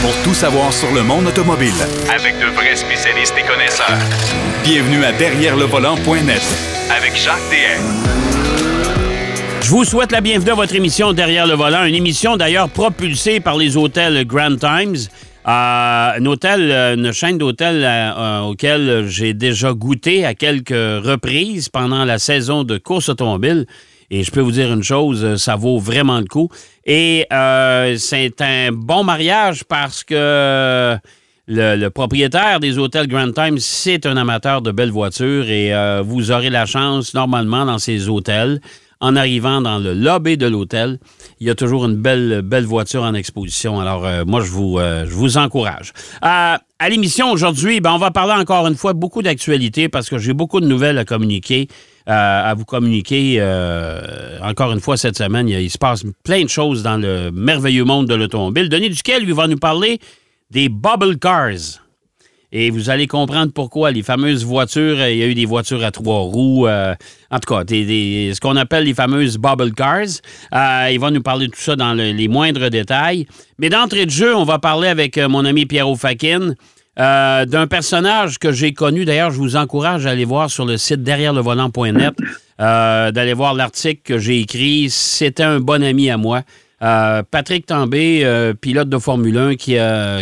pour 0.00 0.14
tout 0.22 0.34
savoir 0.34 0.72
sur 0.72 0.92
le 0.92 1.02
monde 1.02 1.26
automobile. 1.26 1.72
Avec 2.14 2.38
de 2.38 2.46
vrais 2.54 2.76
spécialistes 2.76 3.34
et 3.38 3.46
connaisseurs. 3.46 3.98
Bienvenue 4.62 5.04
à 5.04 5.12
Derrière 5.12 5.56
le 5.56 5.64
volant.net 5.64 6.42
Avec 6.96 7.16
Jacques 7.16 7.38
DM. 7.50 7.82
Je 9.62 9.70
vous 9.70 9.84
souhaite 9.84 10.12
la 10.12 10.20
bienvenue 10.20 10.50
à 10.50 10.54
votre 10.54 10.74
émission 10.74 11.12
Derrière 11.12 11.46
le 11.46 11.54
volant, 11.54 11.84
une 11.84 11.94
émission 11.94 12.36
d'ailleurs 12.36 12.68
propulsée 12.68 13.40
par 13.40 13.56
les 13.56 13.76
hôtels 13.76 14.24
Grand 14.26 14.56
Times. 14.56 14.96
Euh, 15.46 16.12
un 16.16 16.26
hôtel, 16.26 16.70
euh, 16.70 16.94
une 16.94 17.12
chaîne 17.12 17.38
d'hôtels 17.38 17.82
euh, 17.84 18.40
auquel 18.40 19.06
j'ai 19.08 19.34
déjà 19.34 19.72
goûté 19.72 20.24
à 20.24 20.34
quelques 20.34 20.70
reprises 20.70 21.68
pendant 21.68 22.04
la 22.04 22.18
saison 22.18 22.64
de 22.64 22.78
course 22.78 23.08
automobile. 23.08 23.66
Et 24.10 24.22
je 24.22 24.30
peux 24.30 24.40
vous 24.40 24.52
dire 24.52 24.72
une 24.72 24.82
chose, 24.82 25.36
ça 25.36 25.56
vaut 25.56 25.78
vraiment 25.78 26.18
le 26.18 26.26
coup. 26.26 26.48
Et 26.86 27.26
c'est 27.98 28.40
un 28.40 28.72
bon 28.72 29.04
mariage 29.04 29.64
parce 29.64 30.02
que 30.02 30.96
le, 31.46 31.88
propriétaire 31.88 32.60
des 32.60 32.78
hôtels 32.78 33.06
Grand 33.06 33.32
Times, 33.32 33.58
c'est 33.58 34.06
un 34.06 34.16
amateur 34.16 34.62
de 34.62 34.70
belles 34.70 34.90
voitures 34.90 35.50
et 35.50 35.72
vous 36.04 36.30
aurez 36.30 36.50
la 36.50 36.64
chance, 36.64 37.12
normalement, 37.12 37.66
dans 37.66 37.78
ces 37.78 38.08
hôtels, 38.08 38.60
en 39.00 39.16
arrivant 39.16 39.60
dans 39.60 39.78
le 39.78 39.94
lobby 39.94 40.36
de 40.36 40.46
l'hôtel, 40.46 40.98
il 41.40 41.46
y 41.46 41.50
a 41.50 41.54
toujours 41.54 41.84
une 41.84 41.96
belle, 41.96 42.42
belle 42.42 42.64
voiture 42.64 43.02
en 43.02 43.14
exposition. 43.14 43.80
Alors, 43.80 44.04
euh, 44.04 44.24
moi, 44.26 44.40
je 44.40 44.50
vous, 44.50 44.78
euh, 44.78 45.06
encourage. 45.36 45.92
Euh, 46.24 46.56
à 46.80 46.88
l'émission 46.88 47.30
aujourd'hui, 47.30 47.80
ben, 47.80 47.92
on 47.92 47.98
va 47.98 48.10
parler 48.10 48.34
encore 48.34 48.66
une 48.66 48.74
fois 48.74 48.92
beaucoup 48.92 49.22
d'actualité 49.22 49.88
parce 49.88 50.08
que 50.08 50.18
j'ai 50.18 50.32
beaucoup 50.32 50.60
de 50.60 50.66
nouvelles 50.66 50.98
à 50.98 51.04
communiquer, 51.04 51.68
à 52.06 52.54
vous 52.56 52.64
communiquer. 52.64 53.42
encore 54.42 54.72
une 54.72 54.80
fois, 54.80 54.96
cette 54.96 55.18
semaine, 55.18 55.48
il, 55.48 55.60
il, 55.60 55.70
se 55.70 55.78
passe 55.78 56.04
plein 56.24 56.42
de 56.42 56.48
choses 56.48 56.82
dans 56.82 56.96
le 56.96 57.30
merveilleux 57.30 57.84
monde 57.84 58.06
de 58.06 58.14
l'automobile. 58.14 58.68
Denis 58.68 58.90
Duquel, 58.90 59.24
lui, 59.24 59.32
va 59.32 59.46
nous 59.46 59.58
parler 59.58 59.98
des 60.50 60.68
bubble 60.68 61.18
cars. 61.18 61.82
Et 62.50 62.70
vous 62.70 62.88
allez 62.88 63.06
comprendre 63.06 63.52
pourquoi 63.52 63.90
les 63.90 64.02
fameuses 64.02 64.44
voitures, 64.44 65.06
il 65.06 65.18
y 65.18 65.22
a 65.22 65.26
eu 65.26 65.34
des 65.34 65.44
voitures 65.44 65.84
à 65.84 65.90
trois 65.90 66.20
roues, 66.20 66.66
euh, 66.66 66.94
en 67.30 67.38
tout 67.40 67.54
cas, 67.54 67.62
ce 67.68 68.40
qu'on 68.40 68.56
appelle 68.56 68.84
les 68.84 68.94
fameuses 68.94 69.36
bubble 69.36 69.74
cars. 69.74 70.06
Euh, 70.54 70.88
il 70.90 70.98
va 70.98 71.10
nous 71.10 71.20
parler 71.20 71.48
de 71.48 71.52
tout 71.52 71.60
ça 71.60 71.76
dans 71.76 71.92
les 71.92 72.28
moindres 72.28 72.70
détails. 72.70 73.26
Mais 73.58 73.68
d'entrée 73.68 74.06
de 74.06 74.10
jeu, 74.10 74.34
on 74.34 74.44
va 74.44 74.58
parler 74.58 74.88
avec 74.88 75.18
euh, 75.18 75.28
mon 75.28 75.44
ami 75.44 75.66
Pierrot 75.66 75.96
Fakin 75.96 76.54
d'un 76.96 77.68
personnage 77.68 78.40
que 78.40 78.50
j'ai 78.50 78.72
connu. 78.72 79.04
D'ailleurs, 79.04 79.30
je 79.30 79.36
vous 79.36 79.54
encourage 79.54 80.06
à 80.06 80.10
aller 80.10 80.24
voir 80.24 80.50
sur 80.50 80.66
le 80.66 80.78
site 80.78 81.04
derrière 81.04 81.32
d'aller 81.32 83.32
voir 83.34 83.54
l'article 83.54 84.00
que 84.02 84.18
j'ai 84.18 84.40
écrit. 84.40 84.90
C'était 84.90 85.44
un 85.44 85.60
bon 85.60 85.84
ami 85.84 86.10
à 86.10 86.16
moi. 86.16 86.42
Patrick 86.80 87.66
Tambay, 87.66 88.26
pilote 88.60 88.88
de 88.88 88.98
Formule 88.98 89.38
1, 89.38 89.54
qui, 89.54 89.76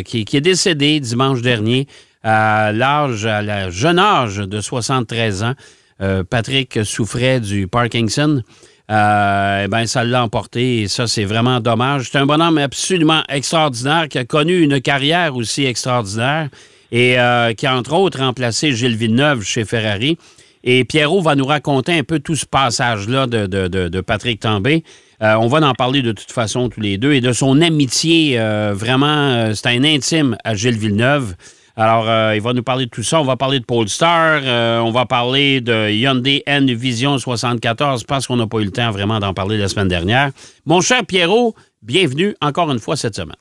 qui, 0.05 0.37
est 0.37 0.41
décédé 0.43 1.01
dimanche 1.01 1.41
dernier 1.41 1.87
à 2.27 2.73
l'âge, 2.73 3.25
à 3.25 3.41
la 3.41 3.71
jeune 3.71 4.01
âge 4.01 4.39
de 4.39 4.61
73 4.61 5.45
ans. 5.45 5.55
Euh, 6.03 6.25
Patrick 6.29 6.81
souffrait 6.85 7.39
du 7.39 7.69
Parkinson. 7.69 8.43
Euh, 8.91 9.63
eh 9.65 9.69
ben, 9.69 9.87
ça 9.87 10.03
l'a 10.03 10.25
emporté 10.25 10.83
et 10.83 10.89
ça, 10.89 11.07
c'est 11.07 11.25
vraiment 11.25 11.61
dommage. 11.61 12.09
C'est 12.11 12.19
un 12.19 12.27
bonhomme 12.27 12.59
absolument 12.59 13.23
extraordinaire 13.29 14.09
qui 14.09 14.19
a 14.19 14.25
connu 14.25 14.61
une 14.61 14.81
carrière 14.81 15.37
aussi 15.37 15.67
extraordinaire 15.67 16.49
et 16.91 17.19
euh, 17.19 17.53
qui 17.53 17.67
a 17.67 17.77
entre 17.77 17.95
autres 17.95 18.19
remplacé 18.19 18.73
Gilles 18.73 18.97
Villeneuve 18.97 19.45
chez 19.45 19.65
Ferrari. 19.65 20.19
Et 20.65 20.85
Pierrot 20.85 21.23
va 21.23 21.37
nous 21.37 21.47
raconter 21.47 21.93
un 21.93 22.03
peu 22.03 22.19
tout 22.19 22.35
ce 22.35 22.45
passage-là 22.45 23.29
de, 23.29 23.47
de, 23.47 24.01
Patrick 24.01 24.41
Tambay. 24.41 24.83
on 25.21 25.47
va 25.47 25.65
en 25.65 25.75
parler 25.75 26.03
de 26.03 26.11
toute 26.11 26.33
façon 26.33 26.69
tous 26.69 26.81
les 26.81 26.99
deux 26.99 27.13
et 27.13 27.21
de 27.21 27.33
son 27.33 27.61
amitié. 27.61 28.37
vraiment, 28.73 29.55
c'est 29.55 29.69
un 29.69 29.85
intime 29.85 30.37
à 30.43 30.57
Gilles 30.57 30.77
Villeneuve. 30.79 31.37
Alors, 31.79 32.09
euh, 32.09 32.35
il 32.35 32.41
va 32.41 32.55
nous 32.55 32.63
parler 32.63 32.87
de 32.87 32.91
tout 32.91 33.03
ça. 33.03 33.21
On 33.21 33.25
va 33.25 33.37
parler 33.37 33.61
de 33.61 33.65
Polestar. 33.65 34.41
Euh, 34.43 34.81
on 34.81 34.91
va 34.91 35.05
parler 35.05 35.61
de 35.61 35.91
Hyundai 35.91 36.43
N 36.47 36.73
Vision 36.73 37.19
74 37.19 38.05
parce 38.05 38.27
qu'on 38.27 38.37
n'a 38.37 38.47
pas 38.47 38.61
eu 38.61 38.65
le 38.65 38.71
temps 38.71 38.91
vraiment 38.91 39.21
d'en 39.21 39.35
parler 39.35 39.59
la 39.59 39.69
semaine 39.69 39.89
dernière. 39.89 40.31
Mon 40.65 40.81
cher 40.81 41.05
Pierrot, 41.05 41.55
bienvenue 41.83 42.35
encore 42.41 42.73
une 42.73 42.79
fois 42.79 42.97
cette 42.97 43.15
semaine. 43.15 43.37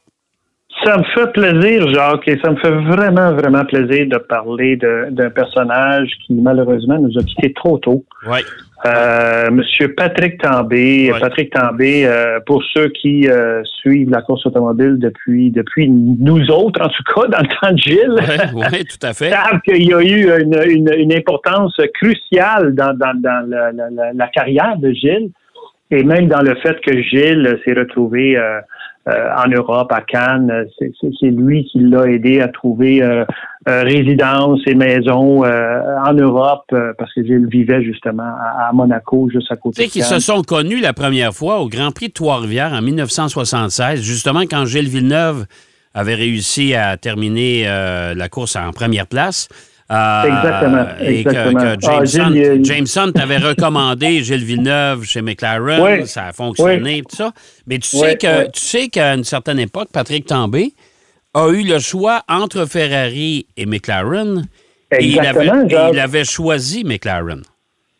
Ça 0.86 0.98
me 0.98 1.04
fait 1.16 1.32
plaisir, 1.32 1.88
Jacques, 1.90 2.28
et 2.28 2.38
ça 2.44 2.52
me 2.52 2.58
fait 2.58 2.70
vraiment, 2.70 3.34
vraiment 3.34 3.66
plaisir 3.66 4.06
de 4.08 4.18
parler 4.18 4.76
d'un 4.78 5.30
personnage 5.32 6.10
qui, 6.26 6.36
malheureusement, 6.36 7.00
nous 7.00 7.18
a 7.18 7.24
quittés 7.24 7.54
trop 7.54 7.80
tôt. 7.80 8.06
Oui. 8.28 8.38
Euh, 8.86 9.50
Monsieur 9.50 9.96
Patrick 9.96 10.40
Tambay. 10.40 11.12
Patrick 11.20 11.52
Tambay, 11.52 12.06
euh, 12.06 12.40
pour 12.46 12.62
ceux 12.72 12.90
qui 12.90 13.28
euh, 13.28 13.64
suivent 13.80 14.12
la 14.12 14.22
course 14.22 14.46
automobile 14.46 14.98
depuis 15.00 15.50
depuis 15.50 15.90
nous 15.90 16.52
autres, 16.52 16.80
en 16.82 16.90
tout 16.90 17.04
cas, 17.16 17.28
dans 17.30 17.40
le 17.40 17.48
temps 17.60 17.74
de 17.74 17.78
Gilles, 17.78 18.52
oui, 18.54 18.86
tout 18.86 19.08
à 19.08 19.14
fait. 19.14 19.30
savent 19.32 19.62
qu'il 19.62 19.90
y 19.90 19.94
a 19.94 20.02
eu 20.02 20.40
une, 20.40 20.94
une, 21.00 21.14
importance 21.14 21.76
cruciale 21.96 22.76
dans, 22.76 22.96
dans, 22.96 23.20
dans 23.20 23.50
la, 23.50 23.72
la, 23.72 24.14
la, 24.14 24.28
carrière 24.28 24.78
de 24.78 24.92
Gilles 24.92 25.32
et 25.92 26.04
même 26.04 26.28
dans 26.28 26.42
le 26.42 26.56
fait 26.56 26.80
que 26.82 27.02
Gilles 27.02 27.60
s'est 27.64 27.74
retrouvé 27.74 28.38
euh, 29.08 29.30
en 29.38 29.48
Europe, 29.50 29.92
à 29.92 30.02
Cannes. 30.02 30.66
C'est 30.80 31.28
lui 31.28 31.66
qui 31.66 31.78
l'a 31.78 32.08
aidé 32.08 32.42
à 32.42 32.48
trouver 32.48 33.04
euh, 33.04 33.24
euh, 33.68 33.84
résidence 33.84 34.62
et 34.66 34.74
maison 34.74 35.46
en 35.46 36.14
Europe 36.14 36.66
parce 36.98 37.14
que 37.14 37.24
Gilles 37.24 37.48
vivait 37.48 37.84
justement 37.84 38.24
à, 38.24 38.72
Monaco, 38.74 39.30
juste 39.32 39.52
à 39.52 39.58
côté. 39.58 39.84
Tu 39.84 39.84
sais 39.84 39.92
qu'ils 39.92 40.04
se 40.06 40.18
sont 40.18 40.42
connus 40.42 40.80
la 40.80 40.94
première 40.94 41.34
fois 41.34 41.60
au 41.60 41.70
Grand 41.70 41.92
Prix 41.92 42.08
de 42.08 42.14
Trois-Rivières 42.14 42.74
en 42.74 42.82
1976, 42.82 44.02
justement 44.02 44.42
quand 44.42 44.66
Gilles 44.66 44.90
Villeneuve 44.90 45.46
avait 45.94 46.16
réussi 46.16 46.74
à 46.74 46.98
terminer 46.98 47.66
la 47.66 48.28
course 48.28 48.56
en 48.56 48.72
première 48.72 49.06
place. 49.06 49.50
Euh, 49.92 50.24
exactement. 50.24 50.86
Et 51.00 51.24
que, 51.24 52.64
Jameson, 52.64 53.12
ah, 53.16 53.20
t'avait 53.20 53.38
recommandé 53.38 54.24
Gilles 54.24 54.44
Villeneuve 54.44 55.04
chez 55.04 55.22
McLaren, 55.22 56.06
ça 56.06 56.28
a 56.28 56.34
fonctionné, 56.34 57.04
tout 57.08 57.16
ça. 57.16 57.32
Mais 57.68 57.78
tu 57.78 57.90
sais 57.90 58.16
que 58.16 58.46
tu 58.50 58.60
sais 58.60 58.88
qu'à 58.88 59.14
une 59.14 59.24
certaine 59.24 59.60
époque, 59.60 59.90
Patrick 59.94 60.26
Tambay 60.26 60.72
a 61.36 61.50
eu 61.50 61.64
le 61.64 61.80
choix 61.80 62.22
entre 62.28 62.66
Ferrari 62.66 63.46
et 63.58 63.66
McLaren. 63.68 64.48
Exactement, 64.90 65.64
et 65.68 65.94
il, 65.94 66.00
avait, 66.00 66.24
choisi 66.24 66.84
McLaren. 66.84 67.42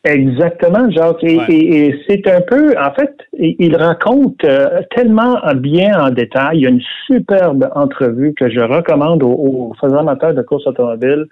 Exactement, 0.04 0.90
Jacques. 0.90 1.22
Et, 1.22 1.94
c'est 2.08 2.26
un 2.28 2.40
peu, 2.40 2.74
en 2.78 2.92
fait, 2.94 3.12
il 3.38 3.76
raconte 3.76 4.42
euh, 4.44 4.80
tellement 4.94 5.40
bien 5.56 6.00
en 6.00 6.10
détail. 6.10 6.58
Il 6.58 6.62
y 6.62 6.66
a 6.66 6.70
une 6.70 6.82
superbe 7.06 7.68
entrevue 7.74 8.32
que 8.34 8.48
je 8.48 8.60
recommande 8.60 9.22
aux, 9.22 9.72
aux 9.80 9.94
amateurs 9.94 10.32
de 10.32 10.42
course 10.42 10.66
automobile 10.66 11.26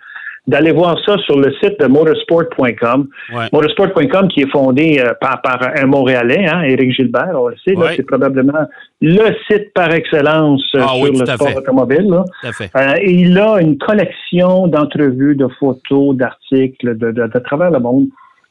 d'aller 0.46 0.72
voir 0.72 0.98
ça 1.04 1.16
sur 1.18 1.38
le 1.38 1.52
site 1.54 1.80
de 1.80 1.86
motorsport.com. 1.86 3.08
Motorsport.com 3.52 4.28
qui 4.28 4.42
est 4.42 4.50
fondé 4.50 5.00
euh, 5.00 5.14
par, 5.20 5.40
par, 5.42 5.60
un 5.74 5.86
Montréalais, 5.86 6.46
hein, 6.46 6.62
Éric 6.62 6.92
Gilbert, 6.92 7.32
on 7.34 7.48
le 7.48 7.56
sait, 7.64 7.74
c'est 7.96 8.06
probablement 8.06 8.66
le 9.00 9.34
site 9.48 9.72
par 9.74 9.92
excellence 9.92 10.62
euh, 10.74 10.80
ah 10.82 10.94
sur 10.94 11.12
le 11.12 11.26
sport 11.26 11.56
automobile. 11.56 12.14
Euh, 12.44 12.94
et 13.00 13.10
il 13.10 13.38
a 13.38 13.60
une 13.60 13.78
collection 13.78 14.66
d'entrevues, 14.66 15.36
de 15.36 15.48
photos, 15.58 16.16
d'articles 16.16 16.96
de, 16.96 17.10
de, 17.10 17.26
de, 17.26 17.38
travers 17.38 17.70
le 17.70 17.80
monde. 17.80 18.06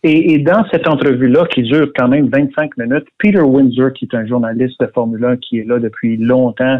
Et, 0.05 0.33
et, 0.33 0.39
dans 0.39 0.65
cette 0.69 0.87
entrevue-là, 0.87 1.45
qui 1.45 1.61
dure 1.61 1.87
quand 1.95 2.09
même 2.09 2.27
25 2.27 2.75
minutes, 2.77 3.05
Peter 3.19 3.39
Windsor, 3.39 3.93
qui 3.93 4.05
est 4.11 4.17
un 4.17 4.25
journaliste 4.25 4.77
de 4.81 4.87
Formule 4.87 5.23
1 5.23 5.37
qui 5.37 5.59
est 5.59 5.63
là 5.67 5.79
depuis 5.79 6.17
longtemps, 6.17 6.79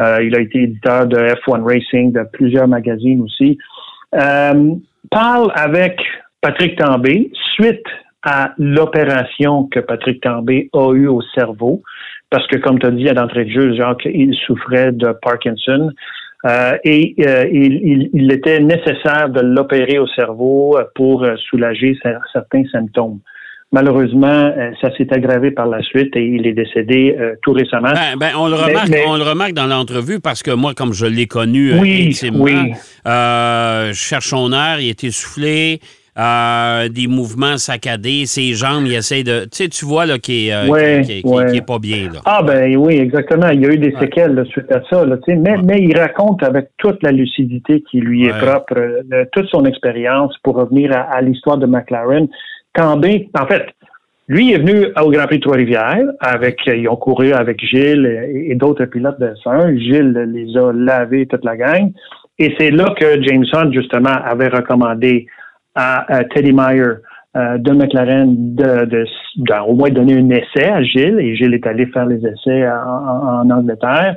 euh, 0.00 0.22
il 0.22 0.34
a 0.34 0.40
été 0.40 0.62
éditeur 0.62 1.06
de 1.06 1.18
F1 1.18 1.62
Racing, 1.62 2.12
de 2.12 2.22
plusieurs 2.32 2.68
magazines 2.68 3.20
aussi, 3.20 3.58
euh, 4.14 4.74
parle 5.10 5.52
avec 5.54 6.00
Patrick 6.40 6.78
Tambay 6.78 7.30
suite 7.54 7.86
à 8.22 8.52
l'opération 8.58 9.64
que 9.64 9.80
Patrick 9.80 10.20
Tambay 10.20 10.68
a 10.72 10.92
eue 10.92 11.08
au 11.08 11.22
cerveau, 11.34 11.82
parce 12.30 12.46
que 12.46 12.56
comme 12.56 12.78
tu 12.78 12.86
as 12.86 12.90
dit 12.90 13.08
à 13.08 13.14
l'entrée 13.14 13.44
de 13.44 13.50
jeu, 13.50 13.74
Jacques, 13.74 14.04
il 14.06 14.34
souffrait 14.46 14.92
de 14.92 15.12
Parkinson. 15.22 15.90
Euh, 16.44 16.76
et 16.82 17.14
euh, 17.20 17.46
il, 17.52 18.10
il, 18.12 18.32
était 18.32 18.58
nécessaire 18.58 19.28
de 19.28 19.40
l'opérer 19.40 20.00
au 20.00 20.08
cerveau 20.08 20.76
pour 20.96 21.24
soulager 21.48 21.96
certains 22.32 22.64
symptômes. 22.72 23.20
Malheureusement, 23.74 24.26
euh, 24.28 24.70
ça 24.82 24.94
s'est 24.98 25.10
aggravé 25.10 25.50
par 25.50 25.66
la 25.66 25.80
suite 25.80 26.14
et 26.14 26.26
il 26.26 26.46
est 26.46 26.52
décédé 26.52 27.16
euh, 27.18 27.36
tout 27.40 27.52
récemment. 27.52 27.92
Ben, 27.94 28.18
ben, 28.18 28.32
on, 28.36 28.46
le 28.46 28.54
remarque, 28.54 28.90
on 29.06 29.16
le 29.16 29.22
remarque 29.22 29.54
dans 29.54 29.66
l'entrevue 29.66 30.20
parce 30.20 30.42
que 30.42 30.50
moi, 30.50 30.74
comme 30.74 30.92
je 30.92 31.06
l'ai 31.06 31.26
connu 31.26 31.72
euh, 31.72 31.78
oui, 31.80 32.08
intimement, 32.08 32.44
oui. 32.44 32.74
je 33.06 33.92
cherche 33.94 34.28
son 34.28 34.52
air, 34.52 34.78
il 34.78 34.90
est 34.90 35.04
essoufflé. 35.04 35.80
des 36.14 37.06
mouvements 37.08 37.56
saccadés, 37.56 38.26
ses 38.26 38.52
jambes, 38.52 38.84
il 38.84 38.92
essaie 38.92 39.22
de. 39.22 39.44
Tu 39.44 39.64
sais, 39.64 39.68
tu 39.70 39.86
vois 39.86 40.04
là 40.04 40.18
qu'il 40.18 40.50
est, 40.50 41.66
pas 41.66 41.78
bien. 41.78 42.10
Là. 42.12 42.20
Ah 42.26 42.42
ben 42.42 42.76
oui, 42.76 42.98
exactement. 42.98 43.48
Il 43.48 43.62
y 43.62 43.64
a 43.64 43.70
eu 43.70 43.78
des 43.78 43.94
séquelles 43.98 44.44
suite 44.50 44.70
à 44.70 44.82
ça. 44.90 45.06
Là, 45.06 45.16
mais, 45.28 45.56
mais 45.64 45.80
il 45.80 45.98
raconte 45.98 46.42
avec 46.42 46.68
toute 46.76 47.02
la 47.02 47.10
lucidité 47.10 47.82
qui 47.90 48.00
lui 48.00 48.26
est 48.26 48.38
propre, 48.38 48.74
toute 49.32 49.46
son 49.46 49.64
expérience 49.64 50.36
pour 50.42 50.56
revenir 50.56 50.92
à 50.92 51.22
l'histoire 51.22 51.56
de 51.56 51.64
McLaren. 51.64 52.28
Tambay, 52.74 53.28
en 53.38 53.46
fait, 53.46 53.66
Lui 54.28 54.52
est 54.52 54.58
venu 54.58 54.86
au 55.00 55.10
Grand 55.10 55.26
Prix 55.26 55.38
de 55.38 55.42
Trois-Rivières 55.42 56.04
avec, 56.20 56.60
ils 56.66 56.88
ont 56.88 56.96
couru 56.96 57.32
avec 57.32 57.60
Gilles 57.60 58.06
et, 58.32 58.54
d'autres 58.54 58.86
pilotes 58.86 59.20
de 59.20 59.34
S1. 59.44 59.78
Gilles 59.78 60.12
les 60.32 60.56
a 60.56 60.72
lavés 60.72 61.26
toute 61.26 61.44
la 61.44 61.56
gang. 61.56 61.92
Et 62.38 62.54
c'est 62.58 62.70
là 62.70 62.94
que 62.98 63.22
Jameson, 63.22 63.70
justement, 63.72 64.16
avait 64.24 64.48
recommandé 64.48 65.26
à, 65.74 66.24
Teddy 66.34 66.52
Meyer 66.52 66.94
euh, 67.36 67.58
de 67.58 67.72
McLaren 67.72 68.54
de, 68.54 68.84
de, 68.84 69.04
au 69.66 69.74
moins 69.74 69.90
donner 69.90 70.14
un 70.14 70.30
essai 70.30 70.68
à 70.68 70.82
Gilles. 70.82 71.18
Et 71.20 71.34
Gilles 71.36 71.54
est 71.54 71.66
allé 71.66 71.86
faire 71.86 72.06
les 72.06 72.24
essais 72.26 72.66
en, 72.68 73.50
Angleterre. 73.50 74.16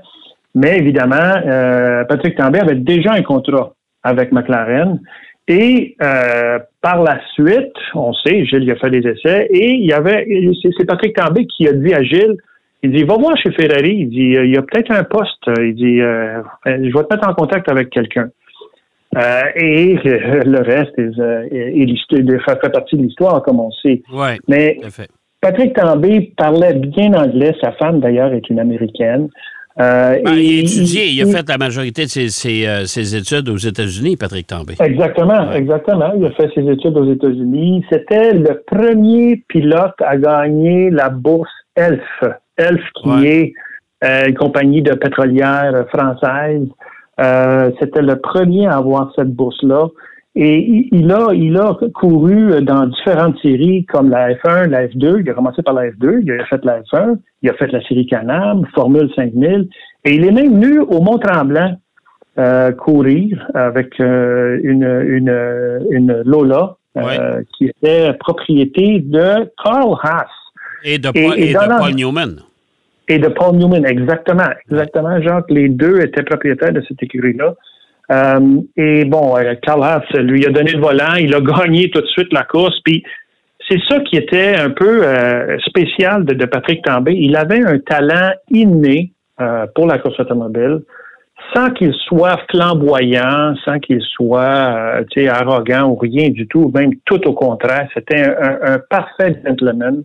Mais 0.54 0.78
évidemment, 0.78 1.34
euh, 1.46 2.06
Patrick 2.06 2.38
Tambay 2.38 2.60
avait 2.60 2.76
déjà 2.76 3.14
un 3.14 3.22
contrat 3.22 3.74
avec 4.04 4.32
McLaren. 4.32 5.00
Et 5.48 5.96
euh, 6.02 6.60
par 6.82 7.04
la 7.04 7.20
suite, 7.34 7.74
on 7.94 8.14
sait, 8.14 8.46
Gilles 8.46 8.70
a 8.72 8.76
fait 8.78 8.90
des 8.90 9.08
essais, 9.08 9.48
et 9.52 9.74
il 9.74 9.86
y 9.86 9.94
avait, 9.94 10.28
c'est 10.78 10.86
Patrick 10.86 11.16
Tambay 11.16 11.46
qui 11.46 11.68
a 11.68 11.74
dit 11.74 11.94
à 11.94 12.02
Gilles, 12.02 12.38
il 12.82 12.92
dit, 12.92 13.04
va 13.04 13.16
voir 13.16 13.38
chez 13.38 13.52
Ferrari, 13.52 13.96
il 13.96 14.10
dit, 14.10 14.36
il 14.44 14.54
y 14.54 14.58
a 14.58 14.62
peut-être 14.62 14.92
un 14.92 15.04
poste, 15.04 15.44
il 15.60 15.76
dit, 15.76 16.02
euh, 16.02 16.42
je 16.66 16.72
vais 16.72 17.04
te 17.04 17.14
mettre 17.14 17.28
en 17.28 17.34
contact 17.34 17.70
avec 17.70 17.90
quelqu'un. 17.90 18.30
Euh, 19.18 19.42
et 19.56 19.94
le 20.04 20.62
reste 20.62 20.98
est, 20.98 22.40
fait, 22.46 22.72
partie 22.72 22.98
de 22.98 23.04
l'histoire, 23.04 23.42
comme 23.44 23.60
on 23.60 23.72
sait. 23.72 24.02
Ouais, 24.12 24.38
Mais 24.48 24.80
Patrick 25.42 25.74
Tambay 25.74 26.32
parlait 26.36 26.74
bien 26.74 27.14
anglais, 27.14 27.56
sa 27.62 27.72
femme 27.74 28.00
d'ailleurs 28.00 28.34
est 28.34 28.50
une 28.50 28.60
Américaine. 28.60 29.30
Euh, 29.78 30.22
ben, 30.24 30.34
il 30.36 30.60
a 30.60 30.62
étudié, 30.62 31.08
il, 31.08 31.22
a 31.22 31.26
fait 31.26 31.50
la 31.50 31.58
majorité 31.58 32.04
de 32.04 32.08
ses, 32.08 32.66
euh, 32.66 32.86
ses, 32.86 33.16
études 33.16 33.50
aux 33.50 33.58
États-Unis, 33.58 34.16
Patrick 34.16 34.48
Tambay. 34.48 34.76
Exactement, 34.80 35.52
exactement. 35.52 36.14
Il 36.18 36.26
a 36.26 36.32
fait 36.32 36.50
ses 36.56 36.62
études 36.70 36.96
aux 36.98 37.12
États-Unis. 37.12 37.86
C'était 37.92 38.34
le 38.34 38.64
premier 38.66 39.44
pilote 39.50 39.96
à 40.00 40.16
gagner 40.16 40.90
la 40.92 41.10
bourse 41.10 41.52
ELF. 41.76 42.02
ELF, 42.58 42.82
qui 43.04 43.26
est 43.26 43.54
euh, 44.06 44.28
une 44.28 44.36
compagnie 44.36 44.82
de 44.82 44.94
pétrolière 44.94 45.86
française. 45.94 46.68
C'était 47.80 48.02
le 48.02 48.16
premier 48.22 48.68
à 48.68 48.78
avoir 48.78 49.12
cette 49.18 49.34
bourse-là. 49.34 49.88
Et 50.38 50.90
il 50.92 51.12
a, 51.12 51.34
il 51.34 51.56
a 51.56 51.78
couru 51.94 52.62
dans 52.62 52.88
différentes 52.88 53.40
séries 53.42 53.86
comme 53.86 54.10
la 54.10 54.34
F1, 54.34 54.68
la 54.70 54.88
F2. 54.88 55.22
Il 55.22 55.30
a 55.30 55.34
commencé 55.34 55.62
par 55.64 55.74
la 55.74 55.90
F2, 55.90 56.20
il 56.24 56.32
a 56.32 56.46
fait 56.46 56.64
la 56.66 56.82
F1, 56.82 57.18
il 57.42 57.50
a 57.50 57.54
fait 57.54 57.72
la 57.72 57.82
série 57.88 58.06
Canam, 58.06 58.66
Formule 58.76 59.10
5000. 59.16 59.70
Et 60.04 60.16
il 60.16 60.26
est 60.26 60.32
même 60.32 60.60
venu 60.60 60.80
au 60.80 61.00
Mont-Tremblant 61.00 61.78
euh, 62.38 62.74
courir 62.74 63.50
avec 63.54 63.98
euh, 64.02 64.60
une, 64.62 64.84
une, 64.84 65.88
une 65.90 66.22
Lola 66.26 66.76
euh, 66.98 67.42
qui 67.58 67.68
était 67.68 68.14
propriété 68.20 69.00
de 69.00 69.50
Carl 69.64 69.96
Haas. 70.04 70.28
Et 70.84 70.98
de, 70.98 71.12
Paul, 71.12 71.94
Newman. 71.96 72.42
Et 73.08 73.20
de 73.20 73.28
Paul 73.30 73.56
Newman, 73.56 73.86
exactement. 73.86 74.50
Exactement, 74.70 75.22
Jacques. 75.22 75.50
Les 75.50 75.70
deux 75.70 76.02
étaient 76.02 76.24
propriétaires 76.24 76.74
de 76.74 76.82
cette 76.88 77.02
écurie-là. 77.02 77.56
Euh, 78.12 78.62
et 78.78 79.06
bon, 79.06 79.36
euh, 79.38 79.56
Carl 79.62 79.84
Haas 79.84 80.06
lui 80.16 80.46
a 80.46 80.50
donné 80.50 80.74
le 80.74 80.82
volant, 80.82 81.16
il 81.20 81.34
a 81.34 81.42
gagné 81.42 81.90
tout 81.90 82.02
de 82.02 82.08
suite 82.08 82.32
la 82.32 82.44
course. 82.44 82.80
Puis 82.84 83.04
c'est 83.70 83.80
ça 83.90 84.00
qui 84.02 84.18
était 84.18 84.56
un 84.56 84.70
peu 84.70 85.04
euh, 85.04 85.58
spécial 85.60 86.26
de, 86.26 86.46
Patrick 86.46 86.84
Tambay. 86.84 87.16
Il 87.16 87.36
avait 87.36 87.66
un 87.66 87.80
talent 87.80 88.32
inné 88.50 89.12
pour 89.76 89.86
la 89.86 89.98
course 89.98 90.18
automobile, 90.18 90.80
sans 91.54 91.70
qu'il 91.72 91.94
soit 92.08 92.40
flamboyant, 92.50 93.54
sans 93.66 93.80
qu'il 93.80 94.02
soit 94.02 95.04
arrogant 95.30 95.90
ou 95.90 95.96
rien 95.96 96.30
du 96.30 96.48
tout, 96.48 96.72
même 96.74 96.92
tout 97.04 97.28
au 97.28 97.34
contraire. 97.34 97.90
C'était 97.94 98.24
un, 98.24 98.80
parfait 98.90 99.42
gentleman. 99.46 100.04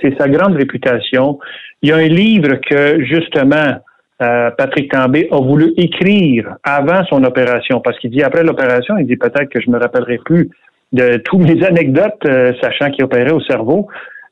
C'est 0.00 0.16
sa 0.18 0.26
grande 0.26 0.54
réputation. 0.54 1.38
Il 1.82 1.90
y 1.90 1.92
a 1.92 1.96
un 1.96 2.08
livre 2.08 2.54
que 2.66 3.04
justement 3.04 3.76
euh, 4.22 4.50
Patrick 4.56 4.90
Tambay 4.90 5.28
a 5.30 5.40
voulu 5.40 5.72
écrire 5.76 6.56
avant 6.62 7.04
son 7.06 7.24
opération, 7.24 7.80
parce 7.80 7.98
qu'il 7.98 8.10
dit 8.10 8.22
après 8.22 8.44
l'opération, 8.44 8.96
il 8.96 9.06
dit 9.06 9.16
peut-être 9.16 9.48
que 9.48 9.60
je 9.60 9.70
me 9.70 9.78
rappellerai 9.78 10.18
plus 10.24 10.50
de 10.92 11.16
toutes 11.24 11.40
mes 11.40 11.64
anecdotes, 11.66 12.24
euh, 12.26 12.52
sachant 12.60 12.90
qu'il 12.90 13.04
opérait 13.04 13.32
au 13.32 13.40
cerveau. 13.40 13.88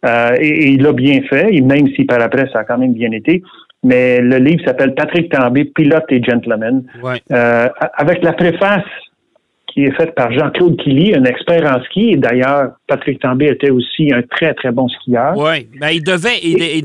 Euh, 0.06 0.36
et, 0.38 0.70
il 0.70 0.82
l'a 0.82 0.92
bien 0.92 1.20
fait, 1.28 1.48
et 1.52 1.60
même 1.60 1.88
si 1.88 2.04
par 2.04 2.22
après 2.22 2.48
ça 2.52 2.60
a 2.60 2.64
quand 2.64 2.78
même 2.78 2.94
bien 2.94 3.10
été. 3.10 3.42
Mais 3.82 4.20
le 4.20 4.36
livre 4.36 4.62
s'appelle 4.64 4.94
Patrick 4.94 5.30
Tambay, 5.30 5.64
pilote 5.64 6.04
et 6.10 6.22
gentleman, 6.22 6.84
avec 7.30 8.22
la 8.22 8.32
préface 8.32 8.84
qui 9.72 9.84
est 9.84 9.92
faite 9.92 10.14
par 10.14 10.32
Jean-Claude 10.32 10.76
Killy, 10.76 11.14
un 11.14 11.24
expert 11.24 11.64
en 11.64 11.82
ski. 11.84 12.10
Et 12.10 12.16
d'ailleurs, 12.16 12.72
Patrick 12.86 13.20
Tambay 13.20 13.46
était 13.46 13.70
aussi 13.70 14.12
un 14.12 14.22
très, 14.22 14.52
très 14.54 14.72
bon 14.72 14.88
skieur. 14.88 15.34
Oui. 15.36 15.68
Ben, 15.80 15.90
il 15.90 16.02
devait, 16.02 16.40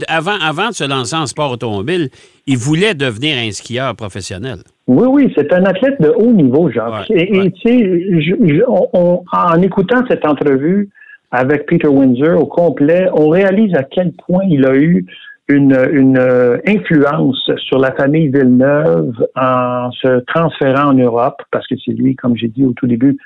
avant, 0.07 0.37
avant 0.41 0.69
de 0.69 0.73
se 0.73 0.87
lancer 0.87 1.15
en 1.15 1.25
sport 1.25 1.51
automobile, 1.51 2.09
il 2.47 2.57
voulait 2.57 2.93
devenir 2.93 3.37
un 3.37 3.51
skieur 3.51 3.95
professionnel. 3.95 4.59
Oui, 4.87 5.07
oui, 5.09 5.33
c'est 5.35 5.51
un 5.51 5.63
athlète 5.65 5.99
de 5.99 6.09
haut 6.09 6.31
niveau, 6.31 6.69
Jacques. 6.69 7.09
et 7.09 7.51
tu 7.51 7.69
sais, 7.69 8.63
en 8.67 9.61
écoutant 9.61 10.03
cette 10.07 10.25
entrevue 10.25 10.89
avec 11.31 11.65
Peter 11.65 11.87
Windsor 11.87 12.39
au 12.39 12.45
complet, 12.45 13.09
on 13.13 13.29
réalise 13.29 13.73
à 13.75 13.83
quel 13.83 14.13
point 14.13 14.43
il 14.47 14.65
a 14.65 14.75
eu 14.75 15.05
une, 15.47 15.77
une 15.91 16.17
euh, 16.17 16.57
influence 16.67 17.49
sur 17.57 17.77
la 17.77 17.91
famille 17.91 18.29
Villeneuve 18.29 19.13
en 19.35 19.91
se 19.91 20.19
transférant 20.21 20.89
en 20.89 20.93
Europe, 20.93 21.41
parce 21.51 21.67
que 21.67 21.75
c'est 21.83 21.91
lui, 21.91 22.15
comme 22.15 22.35
j'ai 22.35 22.47
dit 22.47 22.65
au 22.65 22.73
tout 22.73 22.87
début, 22.87 23.17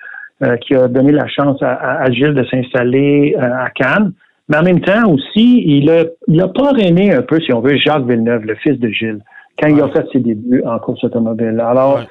euh, 0.44 0.58
qui 0.58 0.76
a 0.76 0.88
donné 0.88 1.12
la 1.12 1.28
chance 1.28 1.62
à, 1.62 2.02
à 2.02 2.12
Gilles 2.12 2.34
de 2.34 2.44
s'installer 2.46 3.36
euh, 3.38 3.42
à 3.42 3.70
Cannes. 3.70 4.12
Mais 4.50 4.58
en 4.58 4.64
même 4.64 4.82
temps 4.82 5.12
aussi, 5.12 5.64
il 5.66 5.90
a, 5.90 6.06
il 6.28 6.42
a 6.42 6.48
parrainé 6.48 7.14
un 7.14 7.22
peu, 7.22 7.40
si 7.40 7.54
on 7.54 7.62
veut, 7.62 7.78
Jacques 7.78 8.06
Villeneuve, 8.06 8.46
le 8.46 8.56
fils 8.56 8.80
de 8.80 8.90
Gilles, 8.90 9.22
quand 9.62 9.68
il 9.68 9.82
a 9.82 9.88
fait 9.90 10.06
ses 10.12 10.20
débuts 10.20 10.64
en 10.66 10.80
course 10.80 11.04
automobile. 11.04 11.62
Alors, 11.64 12.02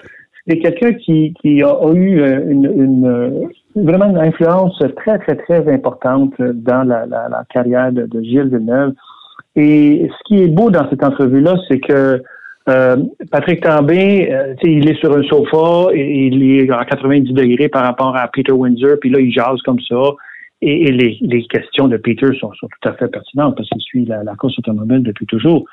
c'est 0.46 0.58
quelqu'un 0.58 0.92
qui, 0.94 1.34
qui 1.42 1.62
a, 1.62 1.74
eu 1.92 2.22
une, 2.50 2.64
une, 2.64 3.48
vraiment 3.74 4.06
une 4.06 4.18
influence 4.18 4.82
très, 4.96 5.18
très, 5.18 5.36
très 5.36 5.70
importante 5.70 6.34
dans 6.38 6.84
la, 6.84 7.06
la, 7.06 7.28
la 7.28 7.44
carrière 7.52 7.92
de, 7.92 8.06
de 8.06 8.20
Gilles 8.22 8.48
Villeneuve. 8.48 8.92
Et 9.56 10.08
ce 10.08 10.24
qui 10.26 10.42
est 10.42 10.48
beau 10.48 10.70
dans 10.70 10.88
cette 10.88 11.02
entrevue-là, 11.02 11.56
c'est 11.68 11.80
que 11.80 12.22
euh, 12.68 12.96
Patrick 13.30 13.62
Tambay, 13.62 14.30
euh, 14.30 14.54
il 14.62 14.88
est 14.90 14.98
sur 15.00 15.16
un 15.16 15.22
sofa 15.22 15.90
et 15.94 16.26
il 16.26 16.42
est 16.42 16.70
à 16.70 16.84
90 16.84 17.32
degrés 17.32 17.68
par 17.68 17.82
rapport 17.82 18.14
à 18.14 18.28
Peter 18.28 18.52
Windsor, 18.52 18.96
puis 19.00 19.10
là, 19.10 19.20
il 19.20 19.32
jase 19.32 19.60
comme 19.64 19.80
ça. 19.80 19.96
Et, 20.60 20.90
les, 20.90 21.46
questions 21.46 21.86
de 21.86 21.96
Peter 21.96 22.26
sont, 22.38 22.50
tout 22.50 22.88
à 22.88 22.92
fait 22.94 23.08
pertinentes 23.08 23.56
parce 23.56 23.68
qu'il 23.68 23.80
suit 23.80 24.04
la, 24.04 24.34
course 24.34 24.58
automobile 24.58 25.02
depuis 25.02 25.24
toujours. 25.24 25.64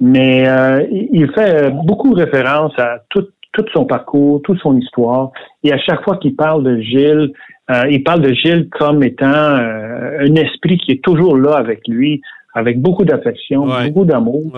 Mais 0.00 0.46
euh, 0.48 0.84
il 0.90 1.30
fait 1.32 1.70
beaucoup 1.70 2.12
référence 2.12 2.76
à 2.78 2.98
tout, 3.10 3.28
tout 3.52 3.64
son 3.72 3.84
parcours, 3.84 4.42
toute 4.42 4.58
son 4.58 4.76
histoire. 4.76 5.30
Et 5.62 5.72
à 5.72 5.78
chaque 5.78 6.02
fois 6.02 6.16
qu'il 6.16 6.34
parle 6.34 6.64
de 6.64 6.80
Gilles, 6.80 7.32
il 7.88 8.02
parle 8.02 8.22
de 8.22 8.32
Gilles 8.34 8.68
comme 8.70 9.04
étant 9.04 9.28
un 9.28 10.34
esprit 10.34 10.78
qui 10.78 10.92
est 10.92 11.02
toujours 11.02 11.36
là 11.36 11.54
avec 11.54 11.86
lui, 11.86 12.20
avec 12.54 12.80
beaucoup 12.80 13.04
d'affection, 13.04 13.66
beaucoup 13.66 14.04
d'amour. 14.04 14.52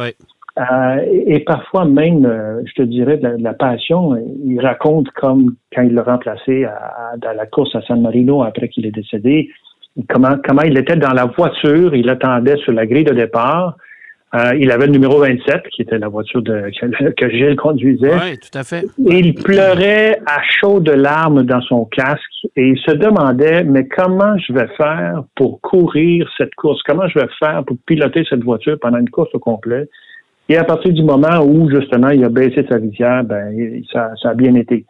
Euh, 0.58 0.96
et, 1.26 1.40
parfois 1.40 1.84
même, 1.84 2.24
euh, 2.24 2.62
je 2.64 2.72
te 2.74 2.82
dirais, 2.82 3.18
de 3.18 3.36
la, 3.38 3.52
passion. 3.52 4.16
Il 4.44 4.58
raconte 4.60 5.10
comme 5.10 5.54
quand 5.74 5.82
il 5.82 5.92
l'a 5.92 6.02
remplacé 6.02 6.64
à, 6.64 7.14
à, 7.22 7.34
la 7.34 7.46
course 7.46 7.74
à 7.74 7.82
San 7.82 8.00
Marino 8.00 8.42
après 8.42 8.68
qu'il 8.68 8.86
est 8.86 8.90
décédé, 8.90 9.50
comment, 10.08 10.36
comment 10.42 10.62
il 10.62 10.78
était 10.78 10.96
dans 10.96 11.12
la 11.12 11.26
voiture, 11.26 11.94
il 11.94 12.08
attendait 12.08 12.56
sur 12.58 12.72
la 12.72 12.86
grille 12.86 13.04
de 13.04 13.12
départ. 13.14 13.76
Euh, 14.34 14.56
il 14.58 14.70
avait 14.72 14.86
le 14.86 14.92
numéro 14.92 15.20
27, 15.20 15.68
qui 15.72 15.82
était 15.82 15.98
la 15.98 16.08
voiture 16.08 16.42
de, 16.42 16.70
que, 17.16 17.30
Gilles 17.30 17.56
conduisait. 17.56 18.14
Oui, 18.14 18.38
tout 18.38 18.58
à 18.58 18.64
fait. 18.64 18.84
Et 19.08 19.20
il 19.20 19.34
pleurait 19.34 20.20
à 20.26 20.42
chaud 20.42 20.80
de 20.80 20.90
larmes 20.90 21.44
dans 21.44 21.60
son 21.60 21.84
casque 21.84 22.20
et 22.56 22.68
il 22.68 22.78
se 22.78 22.90
demandait, 22.90 23.62
mais 23.62 23.86
comment 23.86 24.36
je 24.38 24.52
vais 24.52 24.66
faire 24.76 25.22
pour 25.36 25.60
courir 25.60 26.28
cette 26.36 26.54
course? 26.56 26.82
Comment 26.84 27.08
je 27.08 27.20
vais 27.20 27.28
faire 27.38 27.64
pour 27.64 27.76
piloter 27.86 28.24
cette 28.28 28.42
voiture 28.42 28.76
pendant 28.80 28.98
une 28.98 29.10
course 29.10 29.30
au 29.32 29.38
complet? 29.38 29.88
Et 30.48 30.56
à 30.56 30.64
partir 30.64 30.92
du 30.92 31.02
moment 31.02 31.44
où, 31.44 31.68
justement, 31.70 32.10
il 32.10 32.24
a 32.24 32.28
baissé 32.28 32.64
sa 32.68 32.78
visière, 32.78 33.24
ben, 33.24 33.82
ça, 33.92 34.10
ça 34.22 34.30
a 34.30 34.34
bien 34.34 34.54
été. 34.54 34.84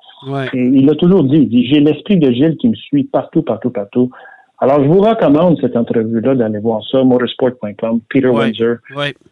Et 0.53 0.63
il 0.63 0.91
a 0.91 0.95
toujours 0.95 1.25
dit, 1.25 1.67
j'ai 1.71 1.81
l'esprit 1.81 2.19
de 2.19 2.31
Gilles 2.31 2.57
qui 2.59 2.69
me 2.69 2.75
suit 2.75 3.05
partout, 3.05 3.43
partout, 3.43 3.71
partout. 3.71 4.11
Alors, 4.59 4.83
je 4.83 4.89
vous 4.89 5.03
recommande 5.03 5.59
cette 5.61 5.77
entrevue-là 5.77 6.35
d'aller 6.35 6.61
voir 6.61 6.81
ça, 6.91 7.05
motorsport.com, 7.05 8.01
Peter 8.09 8.29
Windsor, 8.29 8.77